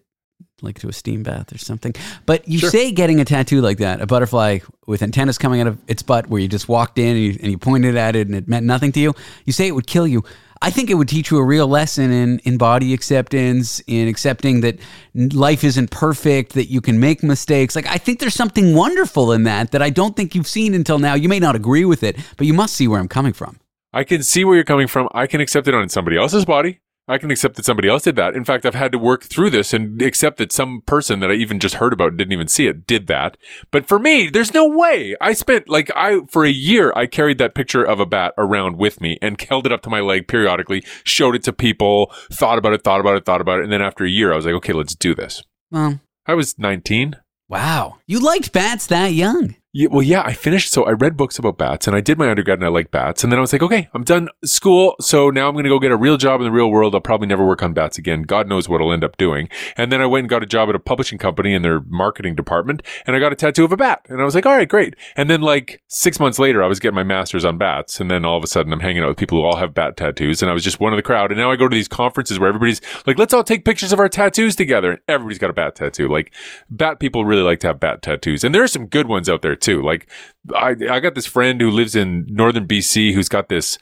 [0.63, 1.95] like to a steam bath or something.
[2.27, 2.71] But you Sure.
[2.71, 6.29] say getting a tattoo like that, a butterfly with antennas coming out of its butt,
[6.31, 8.65] where you just walked in and you, and you pointed at it and it meant
[8.65, 9.13] nothing to you.
[9.45, 10.23] You say it would kill you.
[10.63, 14.63] I think it would teach you a real lesson in in body acceptance, in accepting
[14.63, 14.79] that
[15.15, 17.77] life isn't perfect, that you can make mistakes.
[17.77, 20.99] Like I think there's something wonderful in that that I don't think you've seen until
[20.99, 21.15] now.
[21.15, 23.59] You may not agree with it, but you must see where I'm coming from.
[23.95, 25.09] I can see where you're coming from.
[25.13, 26.81] I can accept it on somebody else's body.
[27.07, 28.35] I can accept that somebody else did that.
[28.35, 31.35] In fact, I've had to work through this and accept that some person that I
[31.35, 33.37] even just heard about didn't even see it did that.
[33.71, 35.15] But for me, there's no way.
[35.21, 38.79] I spent like I for a year I carried that picture of a bat around
[38.79, 42.59] with me and held it up to my leg periodically, showed it to people, thought
[42.59, 44.47] about it, thought about it, thought about it, and then after a year I was
[44.47, 45.43] like, okay, let's do this.
[45.71, 47.17] Well, I was 19.
[47.49, 47.99] wow.
[48.07, 49.57] You liked bats that young.
[49.77, 50.71] Yeah, well, yeah, I finished.
[50.71, 53.25] So I read books about bats and I did my undergrad and I like bats.
[53.25, 54.95] And then I was like, okay, I'm done school.
[55.01, 56.95] So now I'm going to go get a real job in the real world.
[56.95, 58.23] I'll probably never work on bats again.
[58.23, 59.49] God knows what I'll end up doing.
[59.77, 62.37] And then I went and got a job at a publishing company in their marketing
[62.37, 64.07] department and I got a tattoo of a bat.
[64.09, 64.95] And I was like, all right, great.
[65.17, 67.99] And then like six months later, I was getting my master's on bats.
[67.99, 69.97] And then all of a sudden I'm hanging out with people who all have bat
[69.97, 70.41] tattoos.
[70.41, 71.33] And I was just one of the crowd.
[71.33, 73.99] And now I go to these conferences where everybody's like, let's all take pictures of
[73.99, 74.93] our tattoos together.
[74.93, 76.07] And everybody's got a bat tattoo.
[76.07, 76.33] Like
[76.71, 78.45] bat people really like to have bat tattoos.
[78.45, 79.83] And there are some good ones out there too.
[79.83, 80.09] Like
[80.55, 83.79] I, I got this friend who lives in northern BC who's got this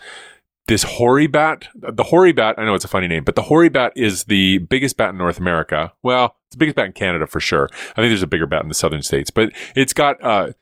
[0.68, 1.68] this hoary bat.
[1.74, 4.58] The hoary bat, I know it's a funny name, but the hoary bat is the
[4.58, 5.92] biggest bat in North America.
[6.02, 7.68] Well, it's the biggest bat in Canada for sure.
[7.72, 10.52] I think there's a bigger bat in the southern states, but it's got uh,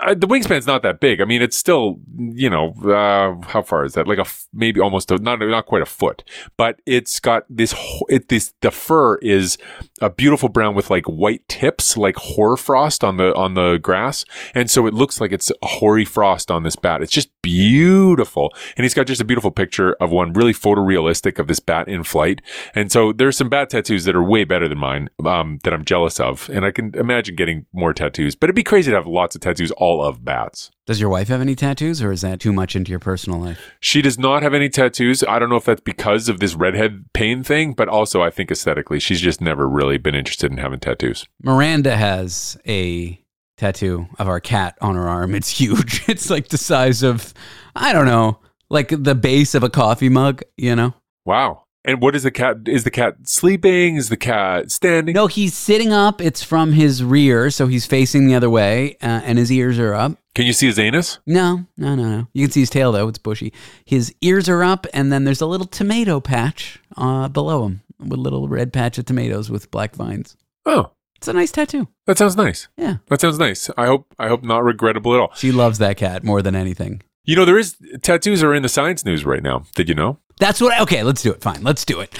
[0.00, 1.20] uh, the wingspan's not that big.
[1.20, 4.06] I mean, it's still, you know, uh, how far is that?
[4.06, 6.24] Like a f- maybe almost a, not not quite a foot,
[6.56, 7.74] but it's got this.
[8.08, 9.58] It this the fur is
[10.00, 14.70] a beautiful brown with like white tips, like hoarfrost on the on the grass, and
[14.70, 17.02] so it looks like it's hoary frost on this bat.
[17.02, 21.46] It's just beautiful, and he's got just a beautiful picture of one really photorealistic of
[21.46, 22.42] this bat in flight.
[22.74, 25.84] And so there's some bat tattoos that are way better than mine um, that I'm
[25.84, 28.34] jealous of, and I can imagine getting more tattoos.
[28.34, 30.70] But it'd be crazy to have lots of tattoos all of bats.
[30.86, 33.72] Does your wife have any tattoos, or is that too much into your personal life?
[33.80, 35.24] She does not have any tattoos.
[35.24, 38.50] I don't know if that's because of this redhead pain thing, but also I think
[38.50, 41.26] aesthetically, she's just never really been interested in having tattoos.
[41.42, 43.20] Miranda has a
[43.56, 45.34] tattoo of our cat on her arm.
[45.34, 46.02] It's huge.
[46.08, 47.34] It's like the size of,
[47.74, 48.38] I don't know,
[48.70, 50.94] like the base of a coffee mug, you know?
[51.24, 51.64] Wow.
[51.86, 52.56] And what is the cat?
[52.66, 53.94] Is the cat sleeping?
[53.96, 55.14] Is the cat standing?
[55.14, 56.20] No, he's sitting up.
[56.20, 59.94] It's from his rear, so he's facing the other way, uh, and his ears are
[59.94, 60.18] up.
[60.34, 61.20] Can you see his anus?
[61.26, 62.26] No, no, no, no.
[62.34, 63.06] You can see his tail, though.
[63.08, 63.52] It's bushy.
[63.84, 68.18] His ears are up, and then there's a little tomato patch uh, below him with
[68.18, 70.36] a little red patch of tomatoes with black vines.
[70.66, 71.86] Oh, It's a nice tattoo.
[72.06, 72.66] that sounds nice.
[72.76, 72.96] Yeah.
[73.06, 73.70] That sounds nice.
[73.78, 74.12] I hope.
[74.18, 75.32] I hope not regrettable at all.
[75.36, 77.02] She loves that cat more than anything.
[77.26, 79.64] You know, there is tattoos are in the science news right now.
[79.74, 80.18] Did you know?
[80.38, 80.80] That's what.
[80.82, 81.42] Okay, let's do it.
[81.42, 82.16] Fine, let's do it.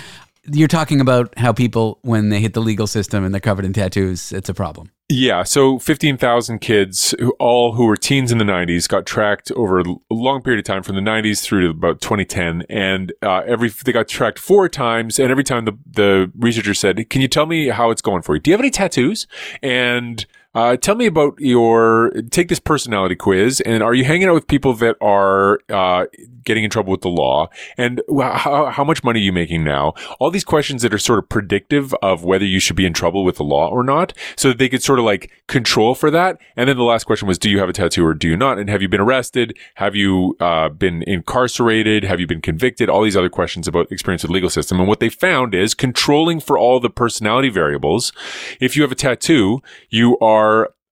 [0.49, 3.73] You're talking about how people, when they hit the legal system and they're covered in
[3.73, 4.91] tattoos, it's a problem.
[5.09, 9.81] Yeah, so 15,000 kids, who, all who were teens in the 90s, got tracked over
[9.81, 12.65] a long period of time from the 90s through to about 2010.
[12.69, 15.19] And uh, every they got tracked four times.
[15.21, 18.35] And every time the, the researcher said, Can you tell me how it's going for
[18.35, 18.41] you?
[18.41, 19.29] Do you have any tattoos?
[19.63, 24.33] And uh, tell me about your take this personality quiz and are you hanging out
[24.33, 26.07] with people that are uh,
[26.45, 27.51] getting in trouble with the law?
[27.77, 29.93] And how, how much money are you making now?
[30.19, 33.23] All these questions that are sort of predictive of whether you should be in trouble
[33.23, 36.39] with the law or not so that they could sort of like control for that.
[36.57, 38.59] And then the last question was do you have a tattoo or do you not?
[38.59, 39.59] And have you been arrested?
[39.75, 42.03] Have you uh, been incarcerated?
[42.05, 42.89] Have you been convicted?
[42.89, 44.79] All these other questions about experience with legal system.
[44.79, 48.15] And what they found is controlling for all the personality variables
[48.59, 50.46] if you have a tattoo you are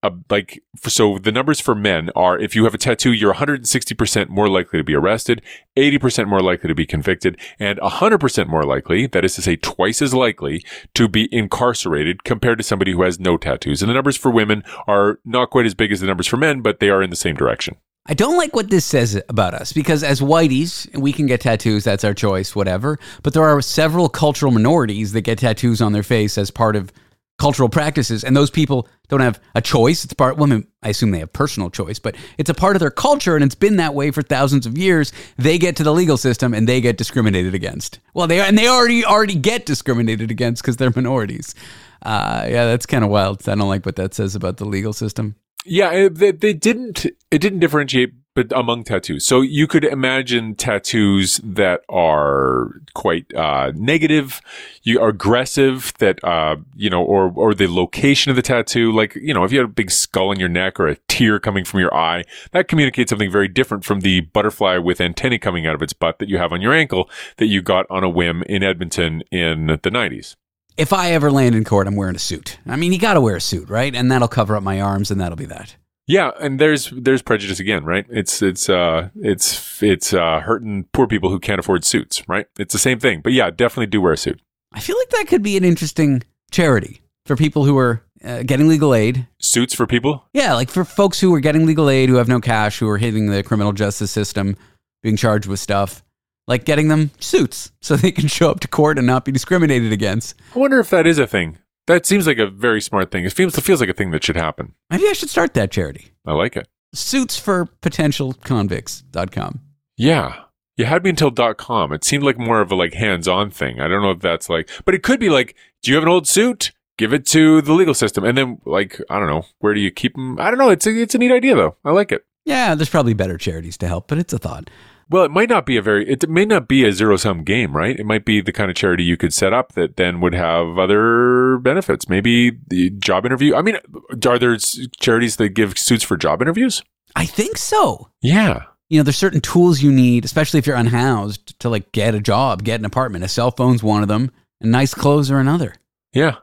[0.05, 4.29] uh, like so the numbers for men are if you have a tattoo you're 160%
[4.29, 5.41] more likely to be arrested
[5.75, 10.03] 80% more likely to be convicted and 100% more likely that is to say twice
[10.03, 10.63] as likely
[10.93, 14.63] to be incarcerated compared to somebody who has no tattoos and the numbers for women
[14.85, 17.15] are not quite as big as the numbers for men but they are in the
[17.15, 17.75] same direction
[18.07, 21.85] I don't like what this says about us because as whiteys, we can get tattoos.
[21.85, 22.99] That's our choice, whatever.
[23.23, 26.93] But there are several cultural minorities that get tattoos on their face as part of
[27.37, 28.23] cultural practices.
[28.23, 30.03] And those people don't have a choice.
[30.03, 32.91] It's part, well, I, assume they have personal choice, but it's a part of their
[32.91, 35.11] culture and it's been that way for thousands of years.
[35.37, 37.99] They get to the legal system and they get discriminated against.
[38.13, 41.55] Well, they and they already already get discriminated against because they're minorities.
[42.01, 43.47] Uh, yeah, that's kind of wild.
[43.49, 45.35] I don't like what that says about the legal system.
[45.65, 47.05] Yeah, they, they didn't.
[47.31, 49.25] It didn't differentiate, but among tattoos.
[49.25, 54.41] So you could imagine tattoos that are quite uh, negative,
[54.83, 55.93] you are aggressive.
[55.99, 58.91] That uh, you know, or or the location of the tattoo.
[58.91, 61.39] Like you know, if you had a big skull in your neck or a tear
[61.39, 65.65] coming from your eye, that communicates something very different from the butterfly with antennae coming
[65.65, 68.09] out of its butt that you have on your ankle that you got on a
[68.09, 70.35] whim in Edmonton in the nineties.
[70.77, 72.59] If I ever land in court, I'm wearing a suit.
[72.67, 73.95] I mean, you got to wear a suit, right?
[73.95, 75.77] And that'll cover up my arms, and that'll be that.
[76.07, 78.05] Yeah, and there's there's prejudice again, right?
[78.09, 82.47] It's it's uh it's it's uh hurting poor people who can't afford suits, right?
[82.59, 83.21] It's the same thing.
[83.21, 84.39] But yeah, definitely do wear a suit.
[84.71, 88.67] I feel like that could be an interesting charity for people who are uh, getting
[88.67, 89.27] legal aid.
[89.39, 90.25] Suits for people?
[90.33, 92.97] Yeah, like for folks who are getting legal aid, who have no cash, who are
[92.97, 94.57] hitting the criminal justice system,
[95.01, 96.03] being charged with stuff,
[96.47, 99.91] like getting them suits so they can show up to court and not be discriminated
[99.91, 100.35] against.
[100.55, 101.57] I wonder if that is a thing.
[101.87, 103.25] That seems like a very smart thing.
[103.25, 104.73] It feels it feels like a thing that should happen.
[104.89, 106.11] Maybe I should start that charity.
[106.25, 106.67] I like it.
[106.93, 109.59] Suits for potential convicts.com.
[109.97, 110.41] Yeah.
[110.77, 111.93] You had me until .com.
[111.93, 113.79] It seemed like more of a like hands-on thing.
[113.79, 116.09] I don't know if that's like, but it could be like, do you have an
[116.09, 116.71] old suit?
[116.97, 119.91] Give it to the legal system, and then like I don't know, where do you
[119.91, 120.39] keep them?
[120.39, 120.69] I don't know.
[120.69, 121.75] It's a, it's a neat idea though.
[121.83, 122.25] I like it.
[122.45, 124.69] Yeah, there's probably better charities to help, but it's a thought.
[125.09, 127.75] Well, it might not be a very, it may not be a zero sum game,
[127.75, 127.99] right?
[127.99, 130.79] It might be the kind of charity you could set up that then would have
[130.79, 132.09] other benefits.
[132.09, 133.55] Maybe the job interview.
[133.55, 133.77] I mean,
[134.25, 134.57] are there
[134.99, 136.81] charities that give suits for job interviews?
[137.15, 138.09] I think so.
[138.21, 138.63] Yeah.
[138.89, 142.19] You know, there's certain tools you need, especially if you're unhoused, to like get a
[142.19, 143.23] job, get an apartment.
[143.23, 145.75] A cell phone's one of them, and nice clothes are another.
[146.13, 146.37] Yeah.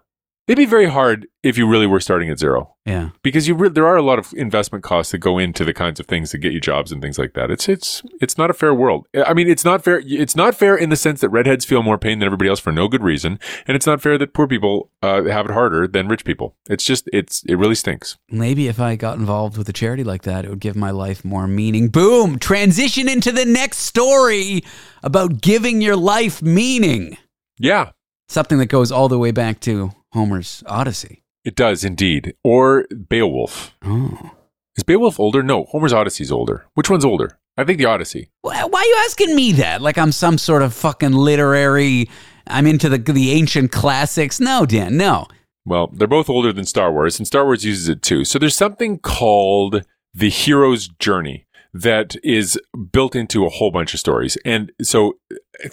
[0.48, 2.74] It'd be very hard if you really were starting at zero.
[2.84, 3.10] Yeah.
[3.22, 6.00] Because you re- there are a lot of investment costs that go into the kinds
[6.00, 7.48] of things that get you jobs and things like that.
[7.48, 9.06] It's it's it's not a fair world.
[9.14, 10.02] I mean, it's not fair.
[10.04, 12.72] It's not fair in the sense that redheads feel more pain than everybody else for
[12.72, 16.08] no good reason, and it's not fair that poor people uh, have it harder than
[16.08, 16.56] rich people.
[16.68, 18.18] It's just it's it really stinks.
[18.28, 21.24] Maybe if I got involved with a charity like that, it would give my life
[21.24, 21.88] more meaning.
[21.88, 22.40] Boom!
[22.40, 24.64] Transition into the next story
[25.04, 27.16] about giving your life meaning.
[27.60, 27.92] Yeah.
[28.28, 31.22] Something that goes all the way back to Homer's Odyssey.
[31.44, 32.34] It does indeed.
[32.44, 33.74] Or Beowulf.
[33.84, 34.32] Oh.
[34.76, 35.42] Is Beowulf older?
[35.42, 36.66] No, Homer's Odyssey's older.
[36.74, 37.38] Which one's older?
[37.56, 38.30] I think the Odyssey.
[38.40, 39.82] Why are you asking me that?
[39.82, 42.08] Like I'm some sort of fucking literary.
[42.46, 44.40] I'm into the the ancient classics.
[44.40, 44.96] No, Dan.
[44.96, 45.26] No.
[45.64, 48.24] Well, they're both older than Star Wars, and Star Wars uses it too.
[48.24, 52.58] So there's something called the hero's journey that is
[52.92, 54.36] built into a whole bunch of stories.
[54.44, 55.18] And so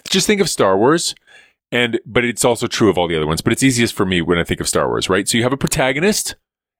[0.08, 1.14] just think of Star Wars
[1.72, 4.20] and but it's also true of all the other ones but it's easiest for me
[4.20, 5.28] when i think of star wars right?
[5.28, 6.36] So you have a protagonist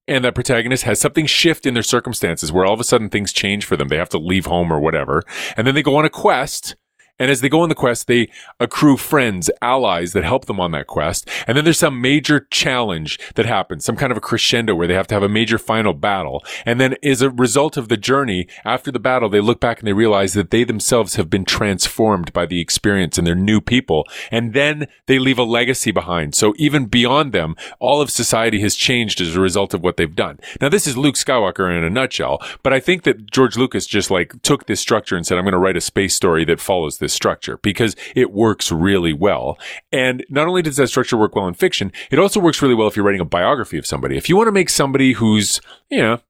[0.09, 3.33] and that protagonist has something shift in their circumstances where all of a sudden things
[3.33, 3.89] change for them.
[3.89, 5.23] They have to leave home or whatever
[5.57, 6.77] and then they go on a quest
[7.21, 10.73] and as they go on the quest, they accrue friends, allies that help them on
[10.73, 11.29] that quest.
[11.47, 14.95] And then there's some major challenge that happens, some kind of a crescendo where they
[14.95, 16.43] have to have a major final battle.
[16.65, 19.87] And then as a result of the journey, after the battle, they look back and
[19.87, 24.09] they realize that they themselves have been transformed by the experience and they're new people.
[24.31, 26.35] And then they leave a legacy behind.
[26.35, 30.17] So even beyond them, all of society has changed as a result of what they've
[30.17, 30.41] done.
[30.59, 34.11] Now, this is Luke Skywalker in a nutshell, but I think that George Lucas just
[34.11, 36.97] like took this structure and said, I'm going to write a space story that follows
[36.97, 39.59] this structure because it works really well.
[39.93, 42.89] And not only does that structure work well in fiction, it also works really well
[42.89, 44.17] if you're writing a biography of somebody.
[44.17, 46.21] If you want to make somebody who's, you know,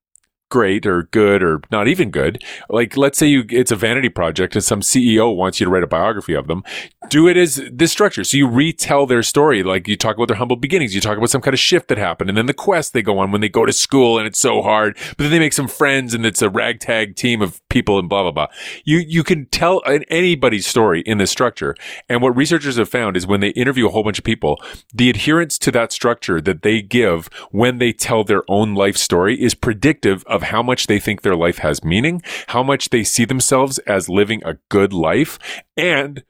[0.51, 2.43] great or good or not even good.
[2.69, 5.85] Like, let's say you, it's a vanity project and some CEO wants you to write
[5.85, 6.63] a biography of them.
[7.09, 8.25] Do it as this structure.
[8.25, 9.63] So you retell their story.
[9.63, 10.95] Like you talk about their humble beginnings.
[10.95, 13.19] You talk about some kind of shift that happened and then the quest they go
[13.19, 15.69] on when they go to school and it's so hard, but then they make some
[15.69, 18.47] friends and it's a ragtag team of people and blah, blah, blah.
[18.85, 21.75] You, you can tell anybody's story in this structure.
[22.09, 25.09] And what researchers have found is when they interview a whole bunch of people, the
[25.09, 29.55] adherence to that structure that they give when they tell their own life story is
[29.55, 33.79] predictive of how much they think their life has meaning, how much they see themselves
[33.81, 35.39] as living a good life,
[35.77, 36.25] and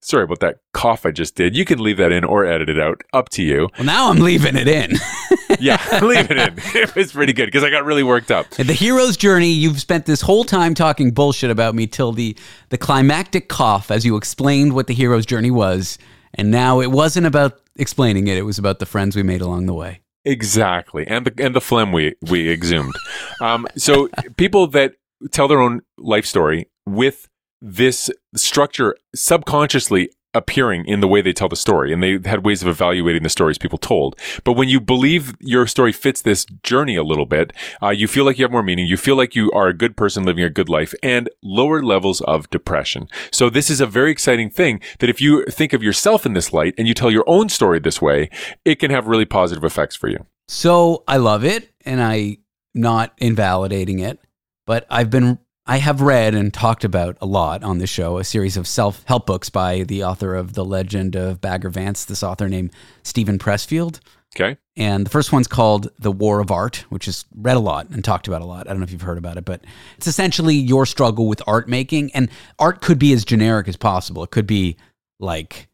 [0.00, 1.56] sorry about that cough I just did.
[1.56, 3.02] You can leave that in or edit it out.
[3.12, 3.68] Up to you.
[3.76, 4.92] Well, now I'm leaving it in.
[5.60, 6.54] yeah, leave it in.
[6.80, 8.48] It was pretty good because I got really worked up.
[8.50, 9.50] The hero's journey.
[9.50, 12.36] You've spent this whole time talking bullshit about me till the
[12.70, 15.98] the climactic cough as you explained what the hero's journey was,
[16.34, 18.36] and now it wasn't about explaining it.
[18.36, 20.00] It was about the friends we made along the way.
[20.24, 22.94] Exactly, and the and the phlegm we we exhumed.
[23.40, 24.94] Um, so people that
[25.30, 27.28] tell their own life story with
[27.60, 32.62] this structure subconsciously appearing in the way they tell the story and they had ways
[32.62, 34.18] of evaluating the stories people told.
[34.44, 38.24] But when you believe your story fits this journey a little bit uh, you feel
[38.24, 38.86] like you have more meaning.
[38.86, 42.20] You feel like you are a good person living a good life and lower levels
[42.22, 43.08] of depression.
[43.32, 46.52] So this is a very exciting thing that if you think of yourself in this
[46.52, 48.30] light and you tell your own story this way
[48.64, 50.26] it can have really positive effects for you.
[50.46, 52.38] So i love it and i
[52.74, 54.20] not invalidating it
[54.66, 55.38] but i've been
[55.70, 59.04] I have read and talked about a lot on this show a series of self
[59.04, 62.70] help books by the author of The Legend of Bagger Vance, this author named
[63.02, 64.00] Steven Pressfield.
[64.34, 64.56] Okay.
[64.78, 68.02] And the first one's called The War of Art, which is read a lot and
[68.02, 68.66] talked about a lot.
[68.66, 69.62] I don't know if you've heard about it, but
[69.98, 72.12] it's essentially your struggle with art making.
[72.14, 74.24] And art could be as generic as possible.
[74.24, 74.78] It could be
[75.20, 75.67] like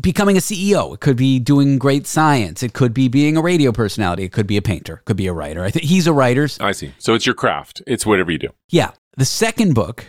[0.00, 0.94] becoming a CEO.
[0.94, 2.62] It could be doing great science.
[2.62, 4.24] It could be being a radio personality.
[4.24, 4.96] It could be a painter.
[4.96, 5.64] It could be a writer.
[5.64, 6.48] I think he's a writer.
[6.60, 6.92] I see.
[6.98, 7.82] So it's your craft.
[7.86, 8.50] It's whatever you do.
[8.68, 8.92] Yeah.
[9.16, 10.04] The second book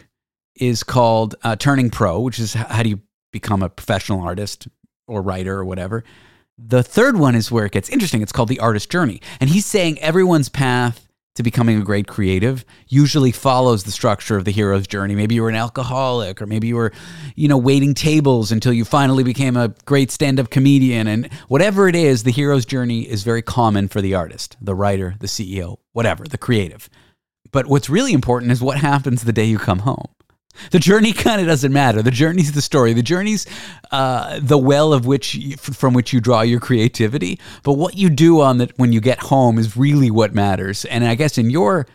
[0.55, 3.01] is called uh, Turning Pro, which is how do you
[3.31, 4.67] become a professional artist
[5.07, 6.03] or writer or whatever.
[6.57, 8.21] The third one is where it gets interesting.
[8.21, 9.21] It's called The Artist Journey.
[9.41, 11.04] And he's saying everyone's path
[11.35, 15.15] to becoming a great creative usually follows the structure of the hero's journey.
[15.15, 16.91] Maybe you were an alcoholic, or maybe you were,
[17.35, 21.07] you know, waiting tables until you finally became a great stand up comedian.
[21.07, 25.15] And whatever it is, the hero's journey is very common for the artist, the writer,
[25.19, 26.89] the CEO, whatever, the creative.
[27.51, 30.07] But what's really important is what happens the day you come home.
[30.71, 32.01] The journey kind of doesn't matter.
[32.01, 32.93] The journey's the story.
[32.93, 33.45] The journey's
[33.91, 37.39] uh, the well of which you, from which you draw your creativity.
[37.63, 40.85] But what you do on that when you get home is really what matters.
[40.85, 41.87] And I guess in your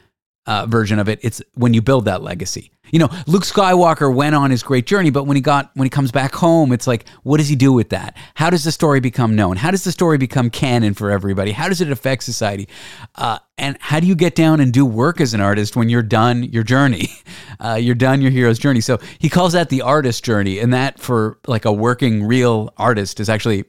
[0.47, 2.71] uh, version of it, it's when you build that legacy.
[2.93, 5.91] You know, Luke Skywalker went on his great journey, but when he got when he
[5.91, 8.17] comes back home, it's like, what does he do with that?
[8.35, 9.57] How does the story become known?
[9.57, 11.53] How does the story become canon for everybody?
[11.53, 12.69] How does it affect society?
[13.15, 16.03] Uh, and how do you get down and do work as an artist when you're
[16.03, 17.09] done your journey?
[17.59, 18.81] Uh, you're done your hero's journey.
[18.81, 23.21] So he calls that the artist journey, and that for like a working real artist
[23.21, 23.65] is actually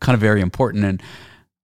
[0.00, 0.84] kind of very important.
[0.84, 1.02] And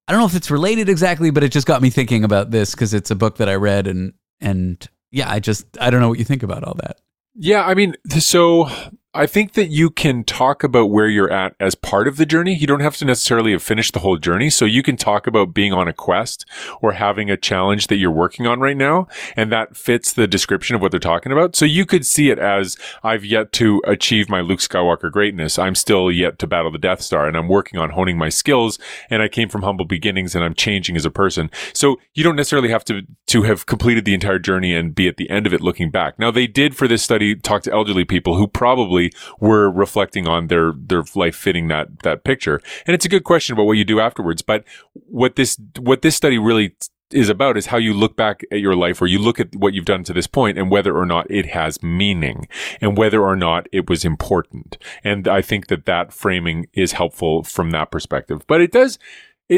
[0.09, 2.70] I don't know if it's related exactly, but it just got me thinking about this
[2.70, 6.11] because it's a book that I read and and yeah, I just I don't know
[6.11, 7.01] what you think about all that.
[7.35, 8.69] Yeah, I mean, so
[9.17, 12.55] I think that you can talk about where you're at as part of the journey.
[12.55, 14.51] You don't have to necessarily have finished the whole journey.
[14.51, 16.45] So you can talk about being on a quest
[16.83, 19.09] or having a challenge that you're working on right now.
[19.35, 21.57] And that fits the description of what they're talking about.
[21.57, 25.59] So you could see it as I've yet to achieve my Luke Skywalker greatness.
[25.59, 28.79] I'm still yet to battle the Death Star and I'm working on honing my skills.
[29.09, 31.51] And I came from humble beginnings and I'm changing as a person.
[31.73, 35.17] So you don't necessarily have to, to have completed the entire journey and be at
[35.17, 36.19] the end of it looking back.
[36.19, 39.05] Now they did for this study talk to elderly people who probably
[39.40, 42.61] were reflecting on their their life fitting that that picture.
[42.86, 44.42] And it's a good question about what you do afterwards.
[44.42, 46.74] But what this what this study really
[47.11, 49.72] is about is how you look back at your life or you look at what
[49.72, 52.48] you've done to this point and whether or not it has meaning
[52.80, 54.76] and whether or not it was important.
[55.04, 58.44] And I think that that framing is helpful from that perspective.
[58.46, 58.98] But it does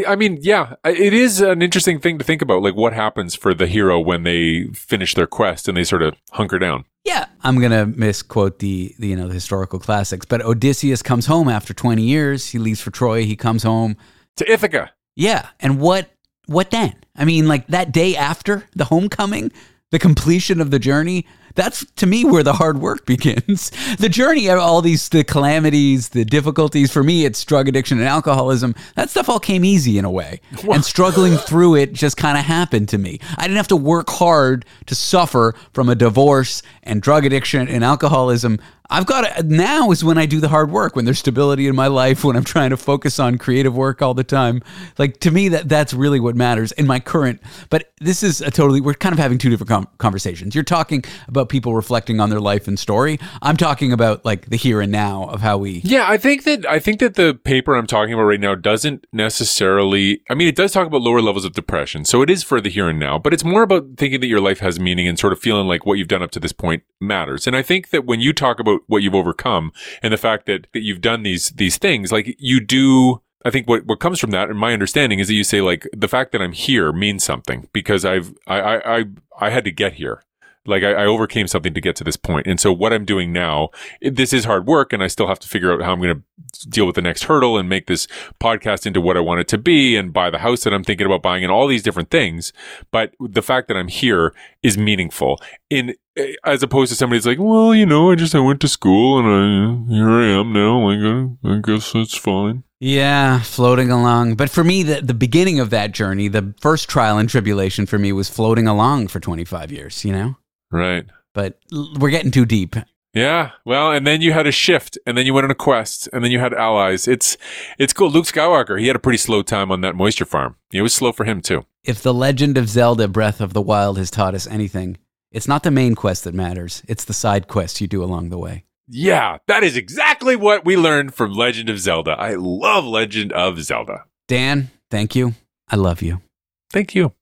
[0.07, 2.62] I mean, yeah, it is an interesting thing to think about.
[2.62, 6.14] Like, what happens for the hero when they finish their quest and they sort of
[6.32, 6.84] hunker down?
[7.05, 11.49] Yeah, I'm gonna misquote the, the you know the historical classics, but Odysseus comes home
[11.49, 12.51] after 20 years.
[12.51, 13.24] He leaves for Troy.
[13.24, 13.97] He comes home
[14.36, 14.93] to Ithaca.
[15.16, 16.11] Yeah, and what
[16.47, 16.95] what then?
[17.16, 19.53] I mean, like that day after the homecoming,
[19.91, 21.26] the completion of the journey.
[21.59, 23.73] That's to me where the hard work begins.
[23.99, 26.93] The journey, of all these the calamities, the difficulties.
[26.93, 28.77] For me, it's drug addiction and alcoholism.
[28.95, 30.41] That stuff all came easy in a way,
[30.71, 33.19] and struggling through it just kind of happened to me.
[33.37, 37.83] I didn't have to work hard to suffer from a divorce and drug addiction and
[37.83, 38.61] alcoholism.
[38.91, 41.76] I've got to, now is when I do the hard work, when there's stability in
[41.76, 44.62] my life, when I'm trying to focus on creative work all the time.
[44.97, 47.41] Like to me, that that's really what matters in my current.
[47.68, 50.55] But this is a totally, we're kind of having two different com- conversations.
[50.55, 53.18] You're talking about people reflecting on their life and story.
[53.43, 55.82] I'm talking about like the here and now of how we.
[55.84, 59.07] Yeah, I think that, I think that the paper I'm talking about right now doesn't
[59.12, 62.05] necessarily, I mean, it does talk about lower levels of depression.
[62.05, 64.41] So it is for the here and now, but it's more about thinking that your
[64.41, 66.84] life has meaning and sort of feeling like what you've done up to this point
[67.01, 67.47] matters.
[67.47, 69.72] And I think that when you talk about what you've overcome
[70.03, 73.68] and the fact that, that you've done these these things like you do I think
[73.68, 76.33] what, what comes from that, and my understanding is that you say like the fact
[76.33, 79.05] that I'm here means something because I've I I I,
[79.41, 80.22] I had to get here.
[80.69, 82.47] Like I, I, overcame something to get to this point.
[82.47, 85.39] And so what I'm doing now, it, this is hard work and I still have
[85.41, 88.07] to figure out how I'm going to deal with the next hurdle and make this
[88.41, 91.07] podcast into what I want it to be and buy the house that I'm thinking
[91.07, 92.53] about buying and all these different things.
[92.91, 95.41] But the fact that I'm here is meaningful
[95.71, 98.69] in, eh, as opposed to somebody's like, well, you know, I just, I went to
[98.69, 100.89] school and I, here I am now.
[100.89, 100.99] Like,
[101.45, 102.64] I, I guess that's fine.
[102.81, 104.37] Yeah, floating along.
[104.37, 107.99] But for me, the, the beginning of that journey, the first trial and tribulation for
[107.99, 110.37] me was floating along for 25 years, you know?
[110.71, 111.07] Right.
[111.35, 111.59] But
[111.99, 112.77] we're getting too deep.
[113.14, 113.53] Yeah.
[113.64, 116.23] Well, and then you had a shift and then you went on a quest and
[116.23, 117.09] then you had allies.
[117.09, 117.37] It's
[117.79, 118.11] it's cool.
[118.11, 120.57] Luke Skywalker, he had a pretty slow time on that moisture farm.
[120.73, 121.64] It was slow for him too.
[121.85, 124.99] If the legend of Zelda Breath of the Wild has taught us anything,
[125.33, 126.83] it's not the main quest that matters.
[126.87, 128.64] It's the side quests you do along the way.
[128.87, 132.12] Yeah, that is exactly what we learned from Legend of Zelda.
[132.12, 134.05] I love Legend of Zelda.
[134.27, 135.35] Dan, thank you.
[135.69, 136.23] I love you.
[136.71, 137.12] Thank you.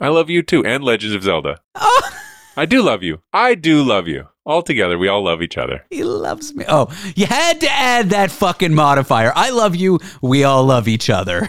[0.00, 1.60] I love you too, and Legends of Zelda.
[1.74, 2.13] Oh.
[2.56, 3.20] I do love you.
[3.32, 4.28] I do love you.
[4.46, 5.84] All together, we all love each other.
[5.90, 6.64] He loves me.
[6.68, 9.32] Oh, you had to add that fucking modifier.
[9.34, 9.98] I love you.
[10.22, 11.48] We all love each other.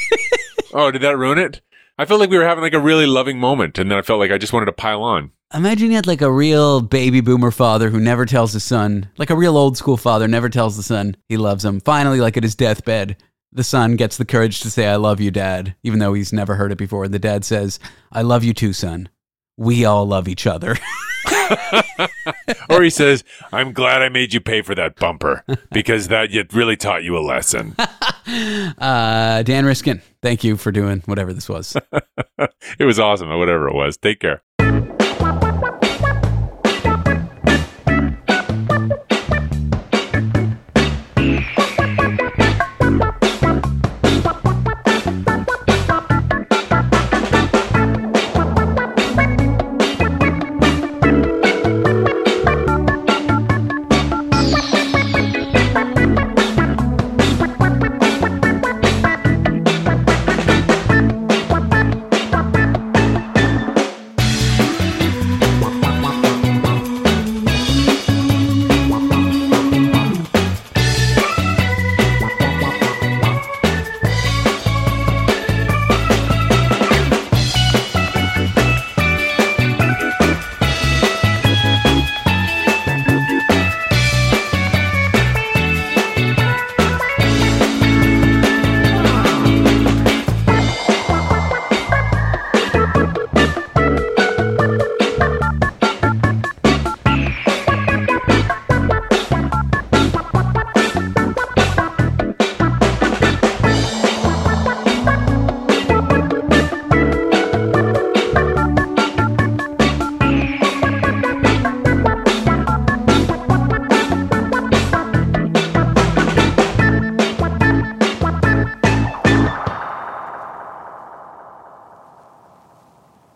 [0.72, 1.60] oh, did that ruin it?
[1.98, 4.18] I felt like we were having like a really loving moment, and then I felt
[4.18, 5.30] like I just wanted to pile on.
[5.54, 9.30] Imagine you had like a real baby boomer father who never tells his son, like
[9.30, 11.80] a real old school father, never tells the son he loves him.
[11.80, 13.16] Finally, like at his deathbed,
[13.52, 16.56] the son gets the courage to say, I love you, dad, even though he's never
[16.56, 17.04] heard it before.
[17.04, 17.78] And the dad says,
[18.10, 19.08] I love you too, son.
[19.56, 20.76] We all love each other.
[22.70, 26.52] or he says, I'm glad I made you pay for that bumper because that it
[26.52, 27.74] really taught you a lesson.
[27.78, 31.76] uh, Dan Riskin, thank you for doing whatever this was.
[32.78, 33.96] it was awesome, whatever it was.
[33.96, 34.42] Take care.